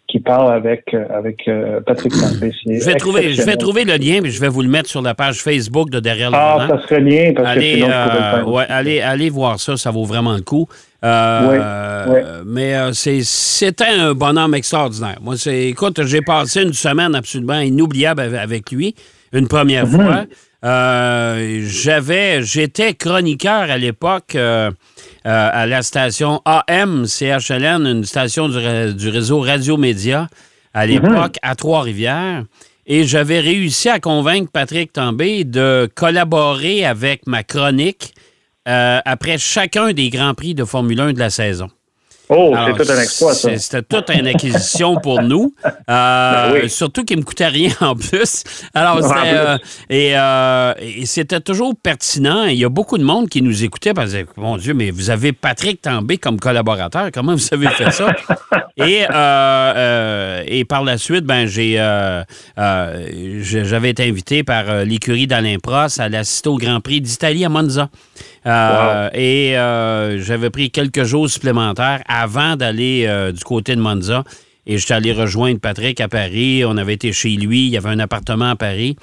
qui 0.06 0.20
parle 0.20 0.52
avec, 0.52 0.92
euh, 0.92 1.06
avec 1.14 1.48
euh, 1.48 1.80
Patrick 1.80 2.12
Tambay. 2.12 2.52
Je 2.66 2.84
vais, 2.84 2.94
trouver, 2.96 3.32
je 3.32 3.42
vais 3.42 3.56
trouver 3.56 3.84
le 3.84 3.96
lien, 3.96 4.20
mais 4.22 4.28
je 4.28 4.38
vais 4.38 4.48
vous 4.48 4.60
le 4.60 4.68
mettre 4.68 4.90
sur 4.90 5.00
la 5.00 5.14
page 5.14 5.42
Facebook 5.42 5.88
de 5.88 5.98
Derrière 5.98 6.30
le 6.30 6.36
Ah, 6.36 6.66
ça 6.68 6.82
serait 6.82 7.00
bien, 7.00 7.32
parce 7.34 7.48
allez, 7.48 7.72
que 7.72 7.76
sinon, 7.76 7.88
euh, 7.90 8.44
ouais, 8.44 8.64
allez, 8.68 9.00
allez 9.00 9.30
voir 9.30 9.58
ça, 9.58 9.78
ça 9.78 9.90
vaut 9.90 10.04
vraiment 10.04 10.34
le 10.34 10.42
coup. 10.42 10.68
Euh, 11.02 12.42
Mais 12.44 12.74
c'était 12.92 13.84
un 13.98 14.12
bonhomme 14.12 14.54
extraordinaire. 14.54 15.16
Moi, 15.22 15.36
c'est, 15.38 15.68
écoute, 15.68 16.04
j'ai 16.04 16.20
passé 16.20 16.62
une 16.62 16.74
semaine 16.74 17.14
absolument 17.14 17.60
inoubliable 17.60 18.20
avec 18.20 18.70
lui, 18.70 18.94
une 19.32 19.48
première 19.48 19.86
mm-hmm. 19.86 20.04
fois. 20.04 20.24
Euh, 20.64 21.62
j'avais, 21.66 22.42
j'étais 22.42 22.94
chroniqueur 22.94 23.70
à 23.70 23.76
l'époque 23.76 24.34
euh, 24.34 24.70
à 25.24 25.66
la 25.66 25.82
station 25.82 26.40
AM 26.44 27.06
CHLN, 27.06 27.86
une 27.86 28.04
station 28.04 28.48
du, 28.48 29.08
réseau 29.08 29.40
Radio 29.40 29.76
Média 29.76 30.28
à 30.72 30.86
l'époque 30.86 31.36
à 31.42 31.54
Trois-Rivières. 31.54 32.44
Et 32.86 33.04
j'avais 33.04 33.40
réussi 33.40 33.88
à 33.88 34.00
convaincre 34.00 34.50
Patrick 34.52 34.92
Tambay 34.92 35.44
de 35.44 35.88
collaborer 35.94 36.84
avec 36.84 37.26
ma 37.26 37.42
chronique 37.42 38.14
après 38.66 39.38
chacun 39.38 39.92
des 39.92 40.10
Grands 40.10 40.34
Prix 40.34 40.54
de 40.54 40.64
Formule 40.64 41.00
1 41.00 41.12
de 41.14 41.18
la 41.18 41.30
saison. 41.30 41.70
Oh, 42.30 42.54
c'est 42.66 42.84
tout 42.84 42.90
un 42.90 43.00
exploit, 43.00 43.34
ça. 43.34 43.58
C'était 43.58 43.82
toute 43.82 44.08
une 44.10 44.26
acquisition 44.26 44.96
pour 44.96 45.22
nous. 45.22 45.54
Euh, 45.90 46.52
ben 46.52 46.68
surtout 46.68 47.04
qu'il 47.04 47.16
ne 47.16 47.22
me 47.22 47.26
coûtait 47.26 47.48
rien 47.48 47.70
en 47.80 47.94
plus. 47.94 48.42
Alors, 48.72 48.98
euh, 49.04 49.58
euh, 49.92 50.74
et, 50.80 51.04
c'était 51.04 51.40
toujours 51.40 51.74
pertinent. 51.80 52.44
Il 52.44 52.56
y 52.56 52.64
a 52.64 52.68
beaucoup 52.70 52.96
de 52.96 53.04
monde 53.04 53.28
qui 53.28 53.42
nous 53.42 53.64
écoutait 53.64 53.92
parce 53.92 54.12
que, 54.12 54.24
mon 54.38 54.56
Dieu, 54.56 54.72
mais 54.72 54.90
vous 54.90 55.10
avez 55.10 55.32
Patrick 55.32 55.82
Tambay 55.82 56.16
comme 56.16 56.40
collaborateur. 56.40 57.10
Comment 57.12 57.34
vous 57.34 57.48
avez 57.52 57.68
fait 57.68 57.90
ça? 57.90 58.08
et, 58.76 59.02
et 60.58 60.64
par 60.64 60.84
la 60.84 60.96
suite, 60.96 61.24
ben, 61.24 61.46
j'ai, 61.46 61.76
j'avais 62.56 63.90
été 63.90 64.08
invité 64.08 64.42
par 64.42 64.84
l'écurie 64.84 65.26
d'Alain 65.26 65.58
Prost 65.62 66.00
à 66.00 66.08
l'assister 66.08 66.48
au 66.48 66.56
Grand 66.56 66.80
Prix 66.80 67.02
d'Italie 67.02 67.44
à 67.44 67.50
Monza. 67.50 67.90
Et 68.46 69.54
j'avais 70.18 70.50
pris 70.50 70.70
quelques 70.70 71.04
jours 71.04 71.28
supplémentaires 71.28 72.02
avant 72.08 72.56
d'aller 72.56 73.04
euh, 73.06 73.32
du 73.32 73.44
côté 73.44 73.76
de 73.76 73.80
Monza. 73.80 74.24
Et 74.66 74.78
j'étais 74.78 74.94
allé 74.94 75.12
rejoindre 75.12 75.60
Patrick 75.60 76.00
à 76.00 76.08
Paris. 76.08 76.64
On 76.66 76.78
avait 76.78 76.94
été 76.94 77.12
chez 77.12 77.28
lui. 77.36 77.66
Il 77.66 77.72
y 77.72 77.76
avait 77.76 77.90
un 77.90 77.98
appartement 77.98 78.48
à 78.48 78.56
Paris. 78.56 78.96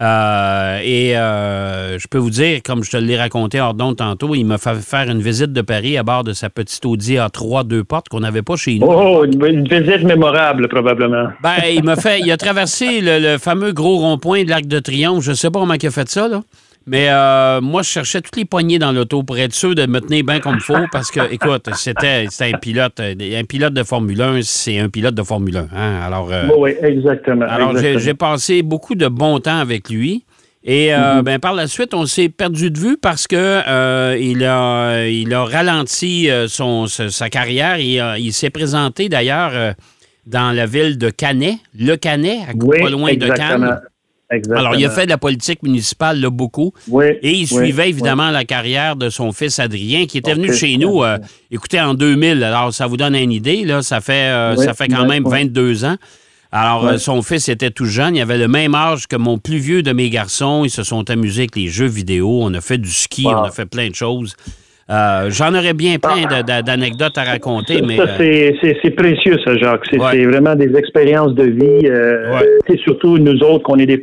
Euh, 0.00 0.80
et 0.82 1.16
euh, 1.16 1.96
je 2.00 2.08
peux 2.08 2.18
vous 2.18 2.30
dire, 2.30 2.60
comme 2.64 2.82
je 2.82 2.90
te 2.90 2.96
l'ai 2.96 3.16
raconté 3.16 3.60
hors 3.60 3.74
d'onde 3.74 3.94
tantôt, 3.94 4.34
il 4.34 4.42
m'a 4.42 4.58
fait 4.58 4.74
faire 4.74 5.08
une 5.08 5.22
visite 5.22 5.52
de 5.52 5.62
Paris 5.62 5.96
à 5.96 6.02
bord 6.02 6.24
de 6.24 6.32
sa 6.32 6.50
petite 6.50 6.84
Audi 6.84 7.14
A3 7.14 7.64
deux 7.64 7.84
portes 7.84 8.08
qu'on 8.08 8.20
n'avait 8.20 8.42
pas 8.42 8.56
chez 8.56 8.80
nous. 8.80 8.88
Oh, 8.88 9.24
une, 9.24 9.68
visite 9.68 10.02
mémorable, 10.02 10.66
probablement. 10.66 11.28
Ben, 11.44 11.62
il 11.72 11.84
m'a 11.84 11.94
fait, 11.94 12.18
il 12.18 12.32
a 12.32 12.36
traversé 12.36 13.00
le, 13.00 13.20
le 13.20 13.38
fameux 13.38 13.70
gros 13.70 13.98
rond-point 13.98 14.42
de 14.42 14.50
l'Arc 14.50 14.66
de 14.66 14.80
Triomphe. 14.80 15.22
Je 15.22 15.30
ne 15.30 15.36
sais 15.36 15.48
pas 15.48 15.60
comment 15.60 15.74
il 15.74 15.86
a 15.86 15.90
fait 15.92 16.08
ça, 16.08 16.26
là. 16.26 16.42
Mais 16.86 17.08
euh, 17.08 17.60
moi, 17.62 17.82
je 17.82 17.88
cherchais 17.88 18.20
toutes 18.20 18.36
les 18.36 18.44
poignées 18.44 18.78
dans 18.78 18.92
l'auto 18.92 19.22
pour 19.22 19.38
être 19.38 19.54
sûr 19.54 19.74
de 19.74 19.86
me 19.86 20.00
tenir 20.00 20.24
bien 20.24 20.40
comme 20.40 20.56
il 20.56 20.60
faut 20.60 20.74
parce 20.92 21.10
que, 21.10 21.20
écoute, 21.32 21.70
c'était 21.74 22.26
un 22.40 22.58
pilote. 22.58 23.00
Euh, 23.00 23.14
un 23.40 23.44
pilote 23.44 23.72
de 23.72 23.82
Formule 23.82 24.20
1, 24.20 24.40
c'est 24.42 24.78
un 24.78 24.90
pilote 24.90 25.14
de 25.14 25.22
Formule 25.22 25.56
1. 25.56 25.68
Hein? 25.74 26.00
Alors, 26.02 26.30
euh, 26.30 26.48
oui, 26.56 26.74
exactement. 26.82 27.46
Alors, 27.48 27.74
j'ai 27.76 28.14
passé 28.14 28.62
beaucoup 28.62 28.94
de 28.94 29.08
bon 29.08 29.40
temps 29.40 29.58
avec 29.58 29.88
lui. 29.88 30.24
Et 30.66 30.88
mm-hmm. 30.88 31.22
ben, 31.22 31.38
par 31.38 31.52
la 31.52 31.66
suite, 31.66 31.92
on 31.92 32.06
s'est 32.06 32.30
perdu 32.30 32.70
de 32.70 32.78
vue 32.78 32.96
parce 32.96 33.26
que 33.26 34.16
il, 34.18 34.44
a, 34.44 35.06
il 35.06 35.34
a 35.34 35.44
ralenti 35.44 36.28
son, 36.48 36.86
sa 36.86 37.28
carrière. 37.28 37.78
Il, 37.78 38.02
il 38.18 38.32
s'est 38.32 38.48
présenté 38.48 39.10
d'ailleurs 39.10 39.74
dans 40.26 40.52
la 40.52 40.64
ville 40.64 40.96
de 40.96 41.10
Canet, 41.10 41.56
le 41.78 41.96
Canet, 41.96 42.38
à 42.48 42.52
pas 42.52 42.90
loin 42.90 43.14
de 43.14 43.28
Cannes. 43.28 43.80
Alors, 44.30 44.74
il 44.74 44.84
a 44.84 44.90
fait 44.90 45.04
de 45.04 45.10
la 45.10 45.18
politique 45.18 45.62
municipale 45.62 46.20
là, 46.20 46.30
beaucoup. 46.30 46.72
Oui, 46.88 47.06
et 47.22 47.32
il 47.32 47.46
suivait 47.46 47.88
évidemment 47.88 48.30
la 48.30 48.44
carrière 48.44 48.96
de 48.96 49.10
son 49.10 49.32
fils 49.32 49.58
Adrien, 49.58 50.06
qui 50.06 50.18
était 50.18 50.34
venu 50.34 50.52
chez 50.52 50.76
nous, 50.76 51.02
euh, 51.02 51.18
écoutez, 51.50 51.80
en 51.80 51.94
2000. 51.94 52.42
Alors, 52.42 52.72
ça 52.72 52.86
vous 52.86 52.96
donne 52.96 53.14
une 53.14 53.32
idée, 53.32 53.64
là, 53.64 53.82
ça 53.82 54.00
fait, 54.00 54.30
euh, 54.30 54.56
ça 54.56 54.74
fait 54.74 54.88
quand 54.88 55.06
même 55.06 55.24
22 55.24 55.84
ans. 55.84 55.96
Alors, 56.56 56.86
euh, 56.86 56.98
son 56.98 57.20
fils 57.22 57.48
était 57.48 57.72
tout 57.72 57.84
jeune. 57.84 58.14
Il 58.14 58.22
avait 58.22 58.38
le 58.38 58.46
même 58.46 58.76
âge 58.76 59.08
que 59.08 59.16
mon 59.16 59.38
plus 59.38 59.58
vieux 59.58 59.82
de 59.82 59.92
mes 59.92 60.08
garçons. 60.08 60.64
Ils 60.64 60.70
se 60.70 60.84
sont 60.84 61.10
amusés 61.10 61.42
avec 61.42 61.56
les 61.56 61.66
jeux 61.66 61.88
vidéo. 61.88 62.38
On 62.42 62.54
a 62.54 62.60
fait 62.60 62.78
du 62.78 62.92
ski, 62.92 63.26
on 63.26 63.42
a 63.42 63.50
fait 63.50 63.66
plein 63.66 63.88
de 63.88 63.94
choses. 63.96 64.36
Euh, 64.90 65.30
j'en 65.30 65.54
aurais 65.54 65.72
bien 65.72 65.96
plein 65.98 66.42
d'anecdotes 66.62 67.16
à 67.16 67.24
raconter, 67.24 67.80
mais... 67.80 67.98
Euh, 67.98 68.52
c'est 68.82 68.90
précieux, 68.90 69.38
ça, 69.44 69.56
Jacques. 69.56 69.86
C'est 69.90 70.24
vraiment 70.24 70.54
des 70.54 70.76
expériences 70.76 71.34
de 71.34 71.44
vie. 71.44 71.86
Euh, 71.86 72.40
C'est 72.66 72.78
surtout 72.80 73.16
nous 73.16 73.42
autres, 73.42 73.64
qu'on 73.64 73.78
est 73.78 73.86
des 73.86 73.98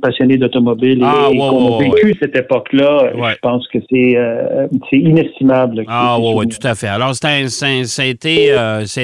passionnés 0.00 0.36
d'automobile 0.36 1.00
ah, 1.02 1.28
et, 1.32 1.38
qu'on 1.38 1.78
a 1.78 1.82
vécu 1.82 2.14
cette 2.20 2.36
époque-là. 2.36 3.12
Je 3.14 3.38
pense 3.40 3.66
que 3.68 3.78
c'est 3.90 4.16
euh, 4.16 4.66
inestimable. 4.92 5.84
Ah 5.88 6.18
oui, 6.20 6.32
oui, 6.36 6.48
tout 6.48 6.66
à 6.66 6.74
fait. 6.74 6.88
Alors, 6.88 7.14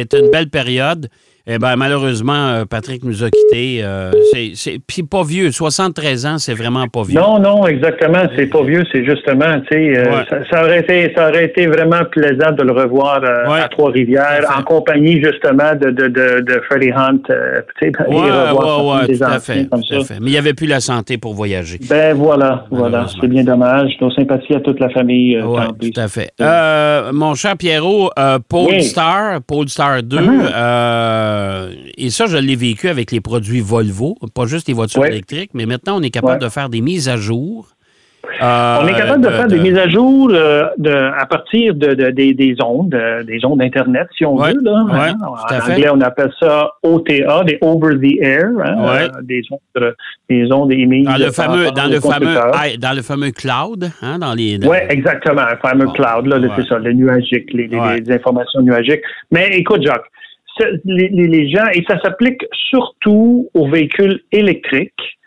été 0.01 0.19
une 0.19 0.31
belle 0.31 0.51
période. 0.51 1.09
Eh 1.45 1.59
bien, 1.59 1.75
malheureusement, 1.75 2.51
euh, 2.51 2.65
Patrick 2.65 3.03
nous 3.03 3.25
a 3.25 3.29
quittés. 3.29 3.81
Euh, 3.83 4.13
c'est, 4.55 4.79
puis 4.87 5.03
pas 5.03 5.25
vieux, 5.25 5.51
73 5.51 6.27
ans, 6.27 6.39
c'est 6.39 6.55
vraiment 6.55 6.87
pas 6.87 7.03
vieux. 7.03 7.19
Non, 7.19 7.41
non, 7.41 7.67
exactement, 7.67 8.23
c'est 8.37 8.47
pas 8.47 8.63
vieux, 8.63 8.85
c'est 8.93 9.05
justement, 9.05 9.61
tu 9.63 9.73
sais, 9.73 9.99
euh, 9.99 10.23
ça, 10.49 10.63
aurait 10.63 10.81
été, 10.81 11.13
ça 11.17 11.29
aurait 11.29 11.47
été 11.47 11.67
vraiment 11.67 12.05
plaisant 12.13 12.53
de 12.53 12.63
le 12.63 12.71
revoir 12.71 13.25
à 13.25 13.69
Trois-Rivières, 13.69 14.45
en 14.57 14.63
compagnie 14.63 15.21
justement 15.21 15.75
de, 15.75 15.91
de, 15.91 16.07
de, 16.07 16.41
de 16.43 16.63
Freddie 16.71 16.93
Hunt, 16.93 17.19
tu 17.27 17.33
sais, 17.81 17.89
et 17.89 18.17
revoir 18.17 19.07
des 19.07 19.19
tout 19.19 19.25
à 19.25 19.41
fait, 19.41 19.69
comme 19.69 19.83
ça. 19.83 19.97
Mais 20.21 20.29
il 20.29 20.33
n'y 20.33 20.39
avait 20.39 20.55
plus 20.55 20.69
la 20.69 20.81
santé 20.81 21.19
pour 21.19 21.35
voyager. 21.35 21.81
Ben 21.91 22.15
voilà, 22.15 22.67
voilà, 22.71 23.07
c'est 23.21 23.27
bien 23.27 23.43
dommage. 23.43 23.91
Nos 24.01 24.13
sympathies 24.13 24.55
à 24.55 24.61
toute 24.61 24.79
la 24.79 24.91
famille. 24.91 25.41
Oui, 25.43 25.91
tout 25.93 26.01
à 26.01 26.07
fait. 26.07 26.31
mon 27.13 27.35
cher 27.35 27.57
Pierrot, 27.57 28.11
Polestar, 28.49 29.41
Polestar 29.43 30.05
2, 30.05 30.19
euh, 31.53 31.71
et 31.97 32.11
ça, 32.11 32.27
je 32.27 32.37
l'ai 32.37 32.57
vécu 32.57 32.89
avec 32.89 33.11
les 33.13 33.21
produits 33.21 33.61
Volvo, 33.61 34.17
pas 34.35 34.47
juste 34.47 34.69
les 34.69 34.75
voitures 34.75 35.05
électriques, 35.05 35.51
mais 35.55 35.67
maintenant, 35.67 35.99
on 35.99 36.03
est 36.03 36.11
capable 36.11 36.41
de 36.41 36.49
faire 36.49 36.69
des 36.69 36.81
mises 36.81 37.09
à 37.09 37.17
jour. 37.17 37.69
Euh, 38.41 38.79
on 38.81 38.87
est 38.87 38.95
capable 38.95 39.25
de, 39.25 39.29
faire 39.29 39.49
des 39.49 39.59
mises 39.59 39.77
à 39.77 39.89
jour 39.89 40.31
euh, 40.33 40.69
à 41.19 41.27
partir 41.27 41.75
de, 41.75 42.11
des, 42.11 42.57
ondes, 42.65 42.97
des 43.27 43.45
ondes 43.45 43.61
Internet, 43.61 44.07
si 44.17 44.25
on 44.25 44.37
veut. 44.37 44.55
Là, 44.63 44.85
hein. 44.91 45.15
En 45.21 45.71
anglais, 45.73 45.89
on 45.93 46.01
appelle 46.01 46.31
ça 46.39 46.71
OTA, 46.85 47.45
des 47.45 47.59
over 47.61 47.97
the 47.99 48.23
air, 48.23 48.49
hein, 48.65 49.09
des 49.23 49.43
ondes, 49.51 49.95
des 50.31 50.53
ondes 50.53 50.73
émises. 50.73 51.07
Dans 51.07 51.19
le 51.19 51.33
fameux, 51.33 51.71
dans 51.73 51.91
le 51.91 52.01
fameux, 52.01 52.37
dans 52.79 52.97
le 52.97 53.03
fameux 53.03 53.31
cloud, 53.33 53.91
hein, 54.03 54.21
dans 54.21 54.35
les. 54.35 54.59
Oui, 54.65 54.77
exactement, 54.89 55.43
le 55.51 55.59
fameux 55.61 55.89
cloud, 55.89 56.27
là, 56.27 56.39
c'est 56.57 56.67
ça, 56.69 56.79
le 56.79 56.93
nuagique, 56.93 57.53
les, 57.53 57.67
les, 57.67 58.13
informations 58.13 58.63
nuagiques. 58.63 59.03
Mais 59.33 59.49
écoute, 59.59 59.83
Jacques, 59.85 60.07
les, 60.85 61.51
gens, 61.51 61.67
et 61.73 61.85
ça 61.89 62.01
s'applique 62.01 62.45
surtout 62.71 63.49
aux 63.55 63.69
véhicules 63.69 64.21
électriques, 64.33 65.19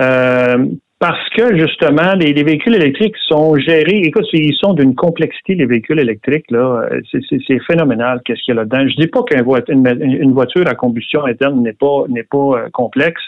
euh, 0.00 0.66
parce 0.98 1.28
que 1.36 1.58
justement, 1.58 2.14
les, 2.14 2.32
véhicules 2.42 2.74
électriques 2.74 3.16
sont 3.28 3.56
gérés, 3.56 4.00
écoute, 4.04 4.26
ils 4.32 4.56
sont 4.56 4.72
d'une 4.72 4.94
complexité, 4.94 5.54
les 5.54 5.66
véhicules 5.66 6.00
électriques, 6.00 6.50
là, 6.50 6.88
c'est 7.12 7.58
phénoménal 7.66 8.20
qu'est-ce 8.24 8.42
qu'il 8.42 8.54
y 8.54 8.58
a 8.58 8.62
là-dedans. 8.62 8.88
Je 8.88 8.96
dis 8.96 9.06
pas 9.08 9.22
qu'une 9.22 9.86
une 9.86 10.32
voiture 10.32 10.66
à 10.66 10.74
combustion 10.74 11.24
interne 11.26 11.62
n'est 11.62 11.74
pas, 11.74 12.04
n'est 12.08 12.22
pas 12.22 12.36
euh, 12.38 12.68
complexe, 12.72 13.22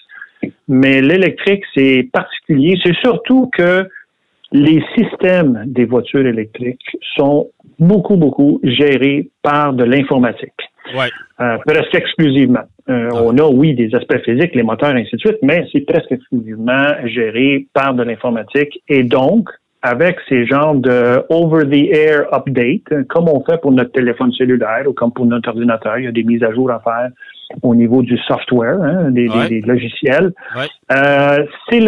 mais 0.66 1.02
l'électrique, 1.02 1.64
c'est 1.74 2.08
particulier. 2.12 2.78
C'est 2.84 2.96
surtout 3.04 3.50
que 3.56 3.86
les 4.52 4.82
systèmes 4.96 5.64
des 5.66 5.84
voitures 5.84 6.26
électriques 6.26 6.96
sont 7.16 7.50
beaucoup, 7.78 8.16
beaucoup 8.16 8.60
gérés 8.62 9.28
par 9.42 9.72
de 9.74 9.84
l'informatique. 9.84 10.52
Ouais. 10.96 11.10
Euh, 11.40 11.56
presque 11.66 11.94
exclusivement. 11.94 12.64
Euh, 12.88 13.10
on 13.12 13.36
a, 13.38 13.44
oui, 13.44 13.74
des 13.74 13.94
aspects 13.94 14.18
physiques, 14.24 14.54
les 14.54 14.62
moteurs, 14.62 14.96
et 14.96 15.00
ainsi 15.00 15.16
de 15.16 15.20
suite, 15.20 15.38
mais 15.42 15.66
c'est 15.72 15.82
presque 15.82 16.10
exclusivement 16.10 16.88
géré 17.04 17.66
par 17.74 17.94
de 17.94 18.02
l'informatique. 18.02 18.80
Et 18.88 19.02
donc, 19.02 19.50
avec 19.82 20.18
ces 20.28 20.46
genres 20.46 20.74
de 20.74 21.22
over-the-air 21.28 22.26
update, 22.32 23.06
comme 23.08 23.28
on 23.28 23.44
fait 23.44 23.60
pour 23.60 23.72
notre 23.72 23.92
téléphone 23.92 24.32
cellulaire 24.32 24.84
ou 24.86 24.92
comme 24.92 25.12
pour 25.12 25.26
notre 25.26 25.50
ordinateur, 25.50 25.98
il 25.98 26.04
y 26.04 26.08
a 26.08 26.12
des 26.12 26.24
mises 26.24 26.42
à 26.42 26.52
jour 26.52 26.70
à 26.70 26.80
faire 26.80 27.10
au 27.62 27.74
niveau 27.74 28.02
du 28.02 28.18
software, 28.18 28.80
hein, 28.82 29.10
des, 29.10 29.28
logiciels. 29.62 30.32
Euh, 30.92 31.46
ces, 31.70 31.80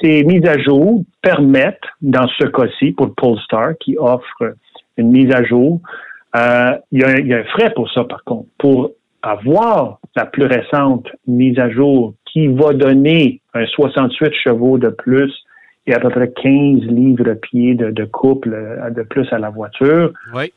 ces, 0.00 0.24
mises 0.24 0.46
à 0.46 0.58
jour 0.58 1.02
permettent, 1.22 1.78
dans 2.00 2.28
ce 2.38 2.44
cas-ci, 2.44 2.92
pour 2.92 3.14
Polestar, 3.14 3.72
qui 3.80 3.96
offre 3.98 4.54
une 4.96 5.10
mise 5.10 5.32
à 5.32 5.42
jour, 5.44 5.80
euh, 6.36 6.70
il, 6.92 7.00
y 7.00 7.04
a, 7.04 7.18
y, 7.20 7.32
a 7.32 7.38
un 7.38 7.44
frais 7.44 7.72
pour 7.74 7.90
ça, 7.90 8.04
par 8.04 8.22
contre. 8.24 8.48
Pour 8.58 8.92
avoir 9.22 9.98
la 10.16 10.26
plus 10.26 10.44
récente 10.44 11.06
mise 11.26 11.58
à 11.58 11.70
jour 11.70 12.14
qui 12.26 12.46
va 12.48 12.72
donner 12.72 13.40
un 13.54 13.66
68 13.66 14.32
chevaux 14.44 14.78
de 14.78 14.88
plus 14.90 15.32
et 15.86 15.94
à 15.94 16.00
peu 16.00 16.10
près 16.10 16.30
15 16.30 16.82
livres-pieds 16.82 17.74
de, 17.74 17.90
de 17.90 18.04
couple 18.04 18.52
euh, 18.52 18.90
de 18.90 19.02
plus 19.02 19.26
à 19.32 19.38
la 19.38 19.48
voiture, 19.50 20.12
oui. 20.34 20.52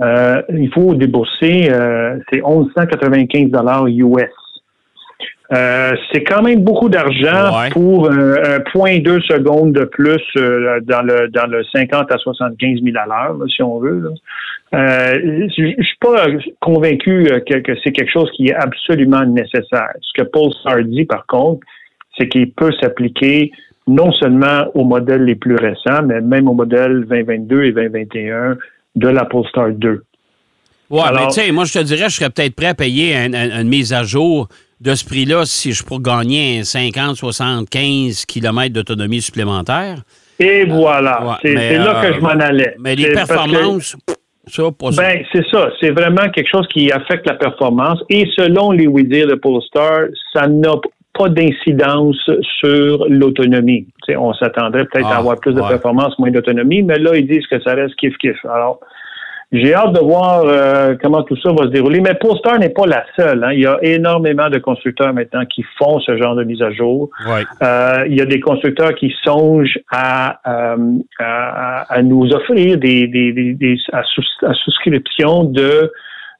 euh, 0.00 0.40
il 0.50 0.72
faut 0.72 0.94
débourser, 0.94 1.68
euh, 1.70 2.16
c'est 2.30 2.40
1195 2.40 3.50
dollars 3.50 3.86
US. 3.88 4.30
Euh, 5.50 5.96
c'est 6.12 6.24
quand 6.24 6.42
même 6.42 6.62
beaucoup 6.62 6.90
d'argent 6.90 7.70
pour 7.70 8.06
euh, 8.06 8.36
un 8.44 8.60
point 8.70 8.98
deux 8.98 9.20
secondes 9.22 9.72
de 9.72 9.84
plus 9.84 10.22
euh, 10.36 10.78
dans 10.82 11.00
le 11.00 11.28
dans 11.28 11.46
le 11.46 11.64
50 11.72 12.12
à 12.12 12.18
75 12.18 12.82
000 12.82 12.96
à 12.98 13.06
l'heure, 13.06 13.38
si 13.48 13.62
on 13.62 13.78
veut. 13.78 14.12
Euh, 14.74 15.48
je 15.56 15.82
suis 15.82 15.98
pas 16.00 16.26
convaincu 16.60 17.26
que, 17.46 17.58
que 17.60 17.72
c'est 17.82 17.92
quelque 17.92 18.12
chose 18.12 18.30
qui 18.36 18.48
est 18.48 18.54
absolument 18.54 19.24
nécessaire. 19.24 19.92
Ce 20.02 20.22
que 20.22 20.28
Paul 20.28 20.52
Star 20.60 20.84
dit, 20.84 21.04
par 21.04 21.26
contre, 21.26 21.66
c'est 22.18 22.28
qu'il 22.28 22.52
peut 22.52 22.72
s'appliquer 22.80 23.50
non 23.86 24.12
seulement 24.12 24.66
aux 24.74 24.84
modèles 24.84 25.24
les 25.24 25.36
plus 25.36 25.56
récents, 25.56 26.02
mais 26.04 26.20
même 26.20 26.48
aux 26.48 26.54
modèles 26.54 27.06
2022 27.08 27.64
et 27.64 27.72
2021 27.72 28.58
de 28.96 29.08
la 29.08 29.24
Polestar 29.24 29.70
2. 29.70 30.02
Ouais, 30.90 31.00
mais 31.12 31.26
tu 31.28 31.32
sais, 31.32 31.52
moi, 31.52 31.64
je 31.64 31.72
te 31.72 31.82
dirais, 31.82 32.08
je 32.08 32.16
serais 32.16 32.30
peut-être 32.30 32.54
prêt 32.54 32.66
à 32.66 32.74
payer 32.74 33.14
une 33.14 33.68
mise 33.68 33.92
à 33.92 34.04
jour 34.04 34.48
de 34.80 34.94
ce 34.94 35.04
prix-là 35.04 35.44
si 35.44 35.72
je 35.72 35.82
pourrais 35.82 36.02
gagner 36.02 36.64
50, 36.64 37.16
75 37.16 38.24
km 38.26 38.72
d'autonomie 38.72 39.20
supplémentaire. 39.20 40.02
Et 40.38 40.64
voilà. 40.64 41.38
c'est 41.42 41.78
là 41.78 42.02
que 42.02 42.14
je 42.14 42.20
m'en 42.20 42.28
allais. 42.28 42.76
Mais 42.78 42.94
les 42.94 43.12
performances. 43.12 43.96
Ça, 44.48 44.70
ben, 45.02 45.24
c'est 45.32 45.44
ça. 45.50 45.70
C'est 45.80 45.90
vraiment 45.90 46.28
quelque 46.30 46.48
chose 46.48 46.66
qui 46.68 46.90
affecte 46.92 47.26
la 47.26 47.34
performance. 47.34 48.02
Et 48.08 48.26
selon 48.36 48.72
les 48.72 48.86
oui 48.86 49.04
de 49.04 49.34
Polestar, 49.34 50.06
ça 50.32 50.46
n'a 50.46 50.74
pas 51.14 51.28
d'incidence 51.28 52.30
sur 52.60 53.06
l'autonomie. 53.08 53.86
On 54.16 54.32
s'attendrait 54.34 54.84
peut-être 54.86 55.08
à 55.08 55.16
ah, 55.16 55.18
avoir 55.18 55.38
plus 55.40 55.52
de 55.52 55.60
performance, 55.60 56.18
moins 56.18 56.30
d'autonomie, 56.30 56.82
mais 56.82 56.98
là, 56.98 57.16
ils 57.16 57.26
disent 57.26 57.46
que 57.48 57.60
ça 57.60 57.74
reste 57.74 57.94
kiff-kiff. 58.00 58.36
Alors, 58.44 58.80
j'ai 59.50 59.72
hâte 59.72 59.94
de 59.94 60.00
voir 60.00 60.42
euh, 60.44 60.94
comment 61.02 61.22
tout 61.22 61.36
ça 61.42 61.50
va 61.52 61.64
se 61.64 61.68
dérouler. 61.68 62.00
Mais 62.00 62.14
Polestar 62.14 62.58
n'est 62.58 62.68
pas 62.68 62.86
la 62.86 63.04
seule. 63.16 63.42
Hein. 63.42 63.52
Il 63.52 63.60
y 63.60 63.66
a 63.66 63.78
énormément 63.82 64.50
de 64.50 64.58
constructeurs 64.58 65.14
maintenant 65.14 65.46
qui 65.46 65.64
font 65.78 66.00
ce 66.00 66.18
genre 66.18 66.34
de 66.34 66.44
mise 66.44 66.60
à 66.60 66.70
jour. 66.70 67.08
Euh, 67.62 68.04
il 68.08 68.16
y 68.16 68.20
a 68.20 68.26
des 68.26 68.40
constructeurs 68.40 68.94
qui 68.94 69.10
songent 69.24 69.78
à, 69.90 70.38
euh, 70.46 70.98
à, 71.18 72.02
nous 72.02 72.26
offrir 72.30 72.76
des, 72.76 73.06
des, 73.06 73.32
des, 73.32 73.76
à, 73.94 74.02
souscription 74.64 75.44
de, 75.44 75.92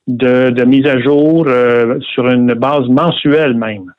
de, 0.06 0.50
de 0.50 0.64
mise 0.64 0.86
à 0.86 1.00
jour 1.00 1.46
sur 2.12 2.28
une 2.28 2.52
base 2.52 2.88
mensuelle 2.88 3.54
même. 3.54 3.90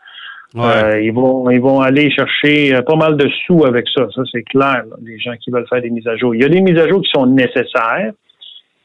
ils 0.53 1.11
vont 1.11 1.49
ils 1.49 1.61
vont 1.61 1.81
aller 1.81 2.11
chercher 2.11 2.79
pas 2.85 2.95
mal 2.95 3.17
de 3.17 3.27
sous 3.45 3.65
avec 3.65 3.87
ça, 3.95 4.05
ça 4.13 4.21
c'est 4.31 4.43
clair. 4.43 4.83
les 5.03 5.17
gens 5.17 5.35
qui 5.41 5.49
veulent 5.49 5.67
faire 5.67 5.81
des 5.81 5.89
mises 5.89 6.07
à 6.07 6.15
jour. 6.15 6.35
Il 6.35 6.41
y 6.41 6.45
a 6.45 6.49
des 6.49 6.61
mises 6.61 6.77
à 6.77 6.87
jour 6.87 7.01
qui 7.01 7.09
sont 7.11 7.25
nécessaires. 7.25 8.11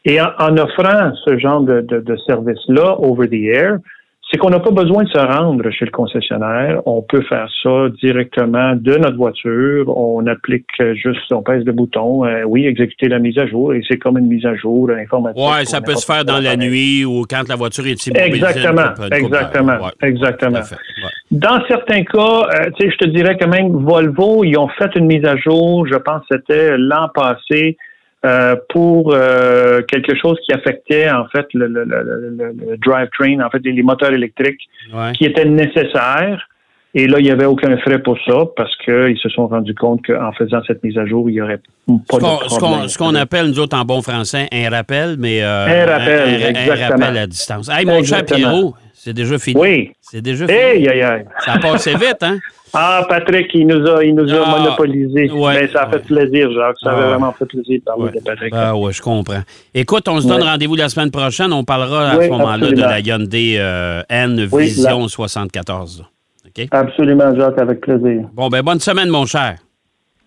Et 0.04 0.20
en, 0.20 0.56
offrant 0.58 1.12
ce 1.25 1.38
genre 1.38 1.62
de, 1.62 1.80
de, 1.80 2.16
service-là, 2.26 2.96
over 3.00 3.28
the 3.28 3.56
air, 3.56 3.78
c'est 4.30 4.38
qu'on 4.38 4.50
n'a 4.50 4.61
pas 4.61 4.70
besoin 4.70 5.04
de 5.04 5.08
se 5.08 5.18
rendre 5.18 5.70
chez 5.70 5.84
le 5.84 5.90
concessionnaire. 5.90 6.80
On 6.87 7.02
peut 7.02 7.23
faire 7.23 7.49
ça 7.62 7.88
directement 8.02 8.75
de 8.75 8.96
notre 8.96 9.16
voiture. 9.16 9.96
On 9.96 10.26
applique 10.26 10.66
juste, 10.94 11.30
on 11.32 11.42
pèse 11.42 11.64
le 11.64 11.73
bouton, 11.73 12.25
euh, 12.25 12.42
oui, 12.44 12.66
exécuter 12.66 13.08
la 13.08 13.18
mise 13.18 13.38
à 13.38 13.46
jour, 13.46 13.75
et 13.75 13.82
c'est 13.88 13.99
comme 13.99 14.18
une 14.18 14.26
mise 14.26 14.44
à 14.44 14.54
jour 14.56 14.90
informatique. 14.90 15.42
Oui, 15.42 15.66
ça 15.66 15.80
peut 15.80 15.94
se 15.94 16.04
faire 16.04 16.25
dans 16.25 16.42
la 16.42 16.56
nuit 16.56 17.04
ou 17.04 17.25
quand 17.28 17.49
la 17.49 17.56
voiture 17.56 17.87
est 17.87 18.06
immobilisée. 18.06 18.46
Exactement, 18.46 19.06
exactement, 19.12 19.90
exactement. 20.02 20.61
Dans 21.30 21.64
certains 21.66 22.04
cas, 22.04 22.18
euh, 22.20 22.70
tu 22.76 22.84
sais, 22.84 22.90
je 22.90 22.96
te 23.06 23.08
dirais 23.08 23.37
quand 23.40 23.49
même, 23.49 23.84
Volvo, 23.84 24.44
ils 24.44 24.56
ont 24.58 24.68
fait 24.68 24.94
une 24.96 25.06
mise 25.06 25.25
à 25.25 25.37
jour, 25.37 25.87
je 25.87 25.96
pense 25.96 26.23
que 26.28 26.37
c'était 26.37 26.76
l'an 26.76 27.08
passé, 27.14 27.76
euh, 28.24 28.56
pour 28.70 29.12
euh, 29.12 29.82
quelque 29.82 30.16
chose 30.16 30.38
qui 30.46 30.52
affectait 30.52 31.10
en 31.10 31.26
fait 31.28 31.46
le, 31.52 31.66
le, 31.66 31.84
le, 31.84 32.76
drivetrain, 32.78 33.44
en 33.44 33.50
fait 33.50 33.60
les, 33.64 33.82
moteurs 33.82 34.12
électriques, 34.12 34.68
qui 35.14 35.24
étaient 35.26 35.44
nécessaires. 35.44 36.48
Et 36.96 37.08
là, 37.08 37.18
il 37.18 37.24
n'y 37.24 37.30
avait 37.30 37.44
aucun 37.44 37.76
frais 37.78 37.98
pour 37.98 38.16
ça 38.24 38.44
parce 38.56 38.74
qu'ils 38.84 39.18
se 39.20 39.28
sont 39.28 39.48
rendus 39.48 39.74
compte 39.74 40.06
qu'en 40.06 40.32
faisant 40.32 40.60
cette 40.64 40.82
mise 40.84 40.96
à 40.96 41.04
jour, 41.04 41.28
il 41.28 41.32
n'y 41.34 41.40
aurait 41.40 41.58
pas 41.58 41.92
de 41.92 42.06
problème. 42.06 42.88
Ce 42.88 42.96
qu'on 42.96 43.14
appelle, 43.16 43.48
nous 43.48 43.58
autres, 43.58 43.76
en 43.76 43.84
bon 43.84 44.00
français, 44.00 44.46
un 44.52 44.70
rappel, 44.70 45.16
mais... 45.18 45.42
Euh, 45.42 45.66
un 45.66 45.86
rappel, 45.86 46.42
exactement. 46.42 46.72
Un 46.72 46.88
rappel 46.88 47.18
à 47.18 47.26
distance. 47.26 47.68
Hey, 47.68 47.84
mon 47.84 48.02
cher 48.04 48.24
Pierrot, 48.24 48.74
c'est 49.04 49.12
déjà 49.12 49.38
fini. 49.38 49.61
Oui. 49.61 49.92
C'est 50.00 50.23
déjà 50.23 50.46
fini. 50.46 50.87
Ça 51.44 51.52
a 51.52 51.58
passé 51.58 51.94
vite, 51.94 52.23
hein? 52.23 52.38
Ah, 52.76 53.06
Patrick, 53.08 53.46
il 53.54 53.68
nous 53.68 53.87
a, 53.87 54.02
il 54.02 54.16
nous 54.16 54.34
a 54.34 54.42
ah, 54.44 54.58
monopolisé. 54.58 55.30
Mais 55.32 55.68
ça 55.68 55.82
a 55.82 55.90
fait 55.90 56.00
plaisir, 56.00 56.50
Jacques. 56.50 56.75
Ça 56.82 56.90
a 56.90 56.94
ah. 56.94 57.08
vraiment 57.11 57.30
fait 57.30 57.44
plaisir 57.44 57.78
de 57.78 57.84
parler 57.84 58.11
de 58.11 58.18
Patrick. 58.18 58.52
Ah, 58.52 58.76
ouais, 58.76 58.92
je 58.92 59.00
comprends. 59.00 59.42
Écoute, 59.73 60.08
on 60.08 60.20
se 60.20 60.26
donne 60.26 60.42
rendez-vous 60.42 60.75
la 60.75 60.88
semaine 60.88 61.12
prochaine. 61.12 61.52
On 61.52 61.62
parlera 61.62 62.11
à 62.11 62.23
ce 62.23 62.28
moment-là 62.30 62.73
de 62.73 62.80
la 62.80 62.99
Hyundai 62.99 63.58
euh, 63.58 64.02
N 64.08 64.44
Vision 64.46 65.06
74. 65.06 66.04
Absolument, 66.73 67.37
Jacques, 67.37 67.58
avec 67.58 67.80
plaisir. 67.80 68.26
Bon, 68.32 68.49
ben 68.49 68.62
bonne 68.62 68.80
semaine, 68.80 69.08
mon 69.08 69.26
cher. 69.26 69.58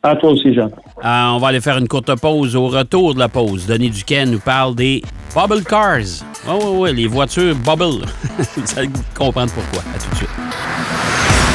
À 0.09 0.15
toi 0.15 0.31
aussi, 0.31 0.53
Jacques. 0.53 0.73
Ah, 1.01 1.31
on 1.35 1.39
va 1.39 1.49
aller 1.49 1.61
faire 1.61 1.77
une 1.77 1.87
courte 1.87 2.13
pause. 2.19 2.55
Au 2.55 2.67
retour 2.67 3.13
de 3.13 3.19
la 3.19 3.29
pause, 3.29 3.65
Denis 3.65 3.89
Duquet 3.89 4.25
nous 4.25 4.39
parle 4.39 4.75
des 4.75 5.01
Bubble 5.35 5.63
Cars. 5.63 6.23
Oui, 6.47 6.55
oui, 6.55 6.71
oui, 6.73 6.95
les 6.95 7.07
voitures 7.07 7.55
Bubble. 7.55 8.05
Vous 8.55 8.79
allez 8.79 8.89
comprendre 9.17 9.51
pourquoi. 9.53 9.81
À 9.93 9.99
tout 9.99 10.09
de 10.11 10.15
suite 10.15 10.29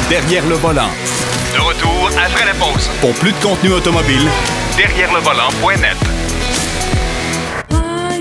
derrière 0.09 0.47
le 0.47 0.55
volant. 0.55 0.89
De 1.55 1.59
retour 1.59 2.09
après 2.23 2.45
la 2.45 2.53
pause. 2.53 2.87
Pour 3.01 3.13
plus 3.13 3.31
de 3.31 3.37
contenu 3.37 3.71
automobile, 3.73 4.27
derrière 4.77 5.11
le 5.11 5.19
volant.net. 5.19 5.97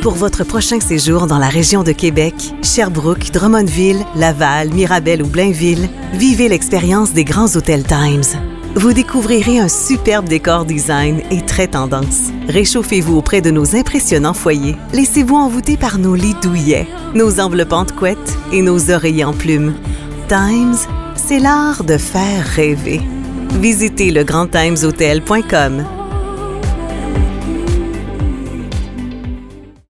Pour 0.00 0.14
votre 0.14 0.42
prochain 0.44 0.80
séjour 0.80 1.26
dans 1.26 1.38
la 1.38 1.48
région 1.48 1.82
de 1.82 1.92
Québec, 1.92 2.34
Sherbrooke, 2.62 3.30
Drummondville, 3.30 4.04
Laval, 4.16 4.70
Mirabel 4.70 5.22
ou 5.22 5.26
Blainville, 5.26 5.88
vivez 6.14 6.48
l'expérience 6.48 7.12
des 7.12 7.24
grands 7.24 7.56
hôtels 7.56 7.84
Times. 7.84 8.40
Vous 8.74 8.94
découvrirez 8.94 9.58
un 9.58 9.68
superbe 9.68 10.28
décor 10.28 10.64
design 10.64 11.20
et 11.30 11.42
très 11.44 11.66
tendance. 11.68 12.30
Réchauffez-vous 12.48 13.18
auprès 13.18 13.42
de 13.42 13.50
nos 13.50 13.76
impressionnants 13.76 14.32
foyers. 14.32 14.76
Laissez-vous 14.94 15.36
envoûter 15.36 15.76
par 15.76 15.98
nos 15.98 16.14
lits 16.14 16.36
douillets, 16.42 16.88
nos 17.14 17.38
enveloppantes 17.38 17.92
couettes 17.94 18.38
et 18.50 18.62
nos 18.62 18.90
oreillers 18.90 19.24
en 19.24 19.34
plumes. 19.34 19.74
Times, 20.26 20.76
c'est 21.16 21.38
l'art 21.38 21.84
de 21.84 21.98
faire 21.98 22.46
rêver. 22.46 23.02
Visitez 23.60 24.10
legrandtimeshotel.com. 24.10 26.01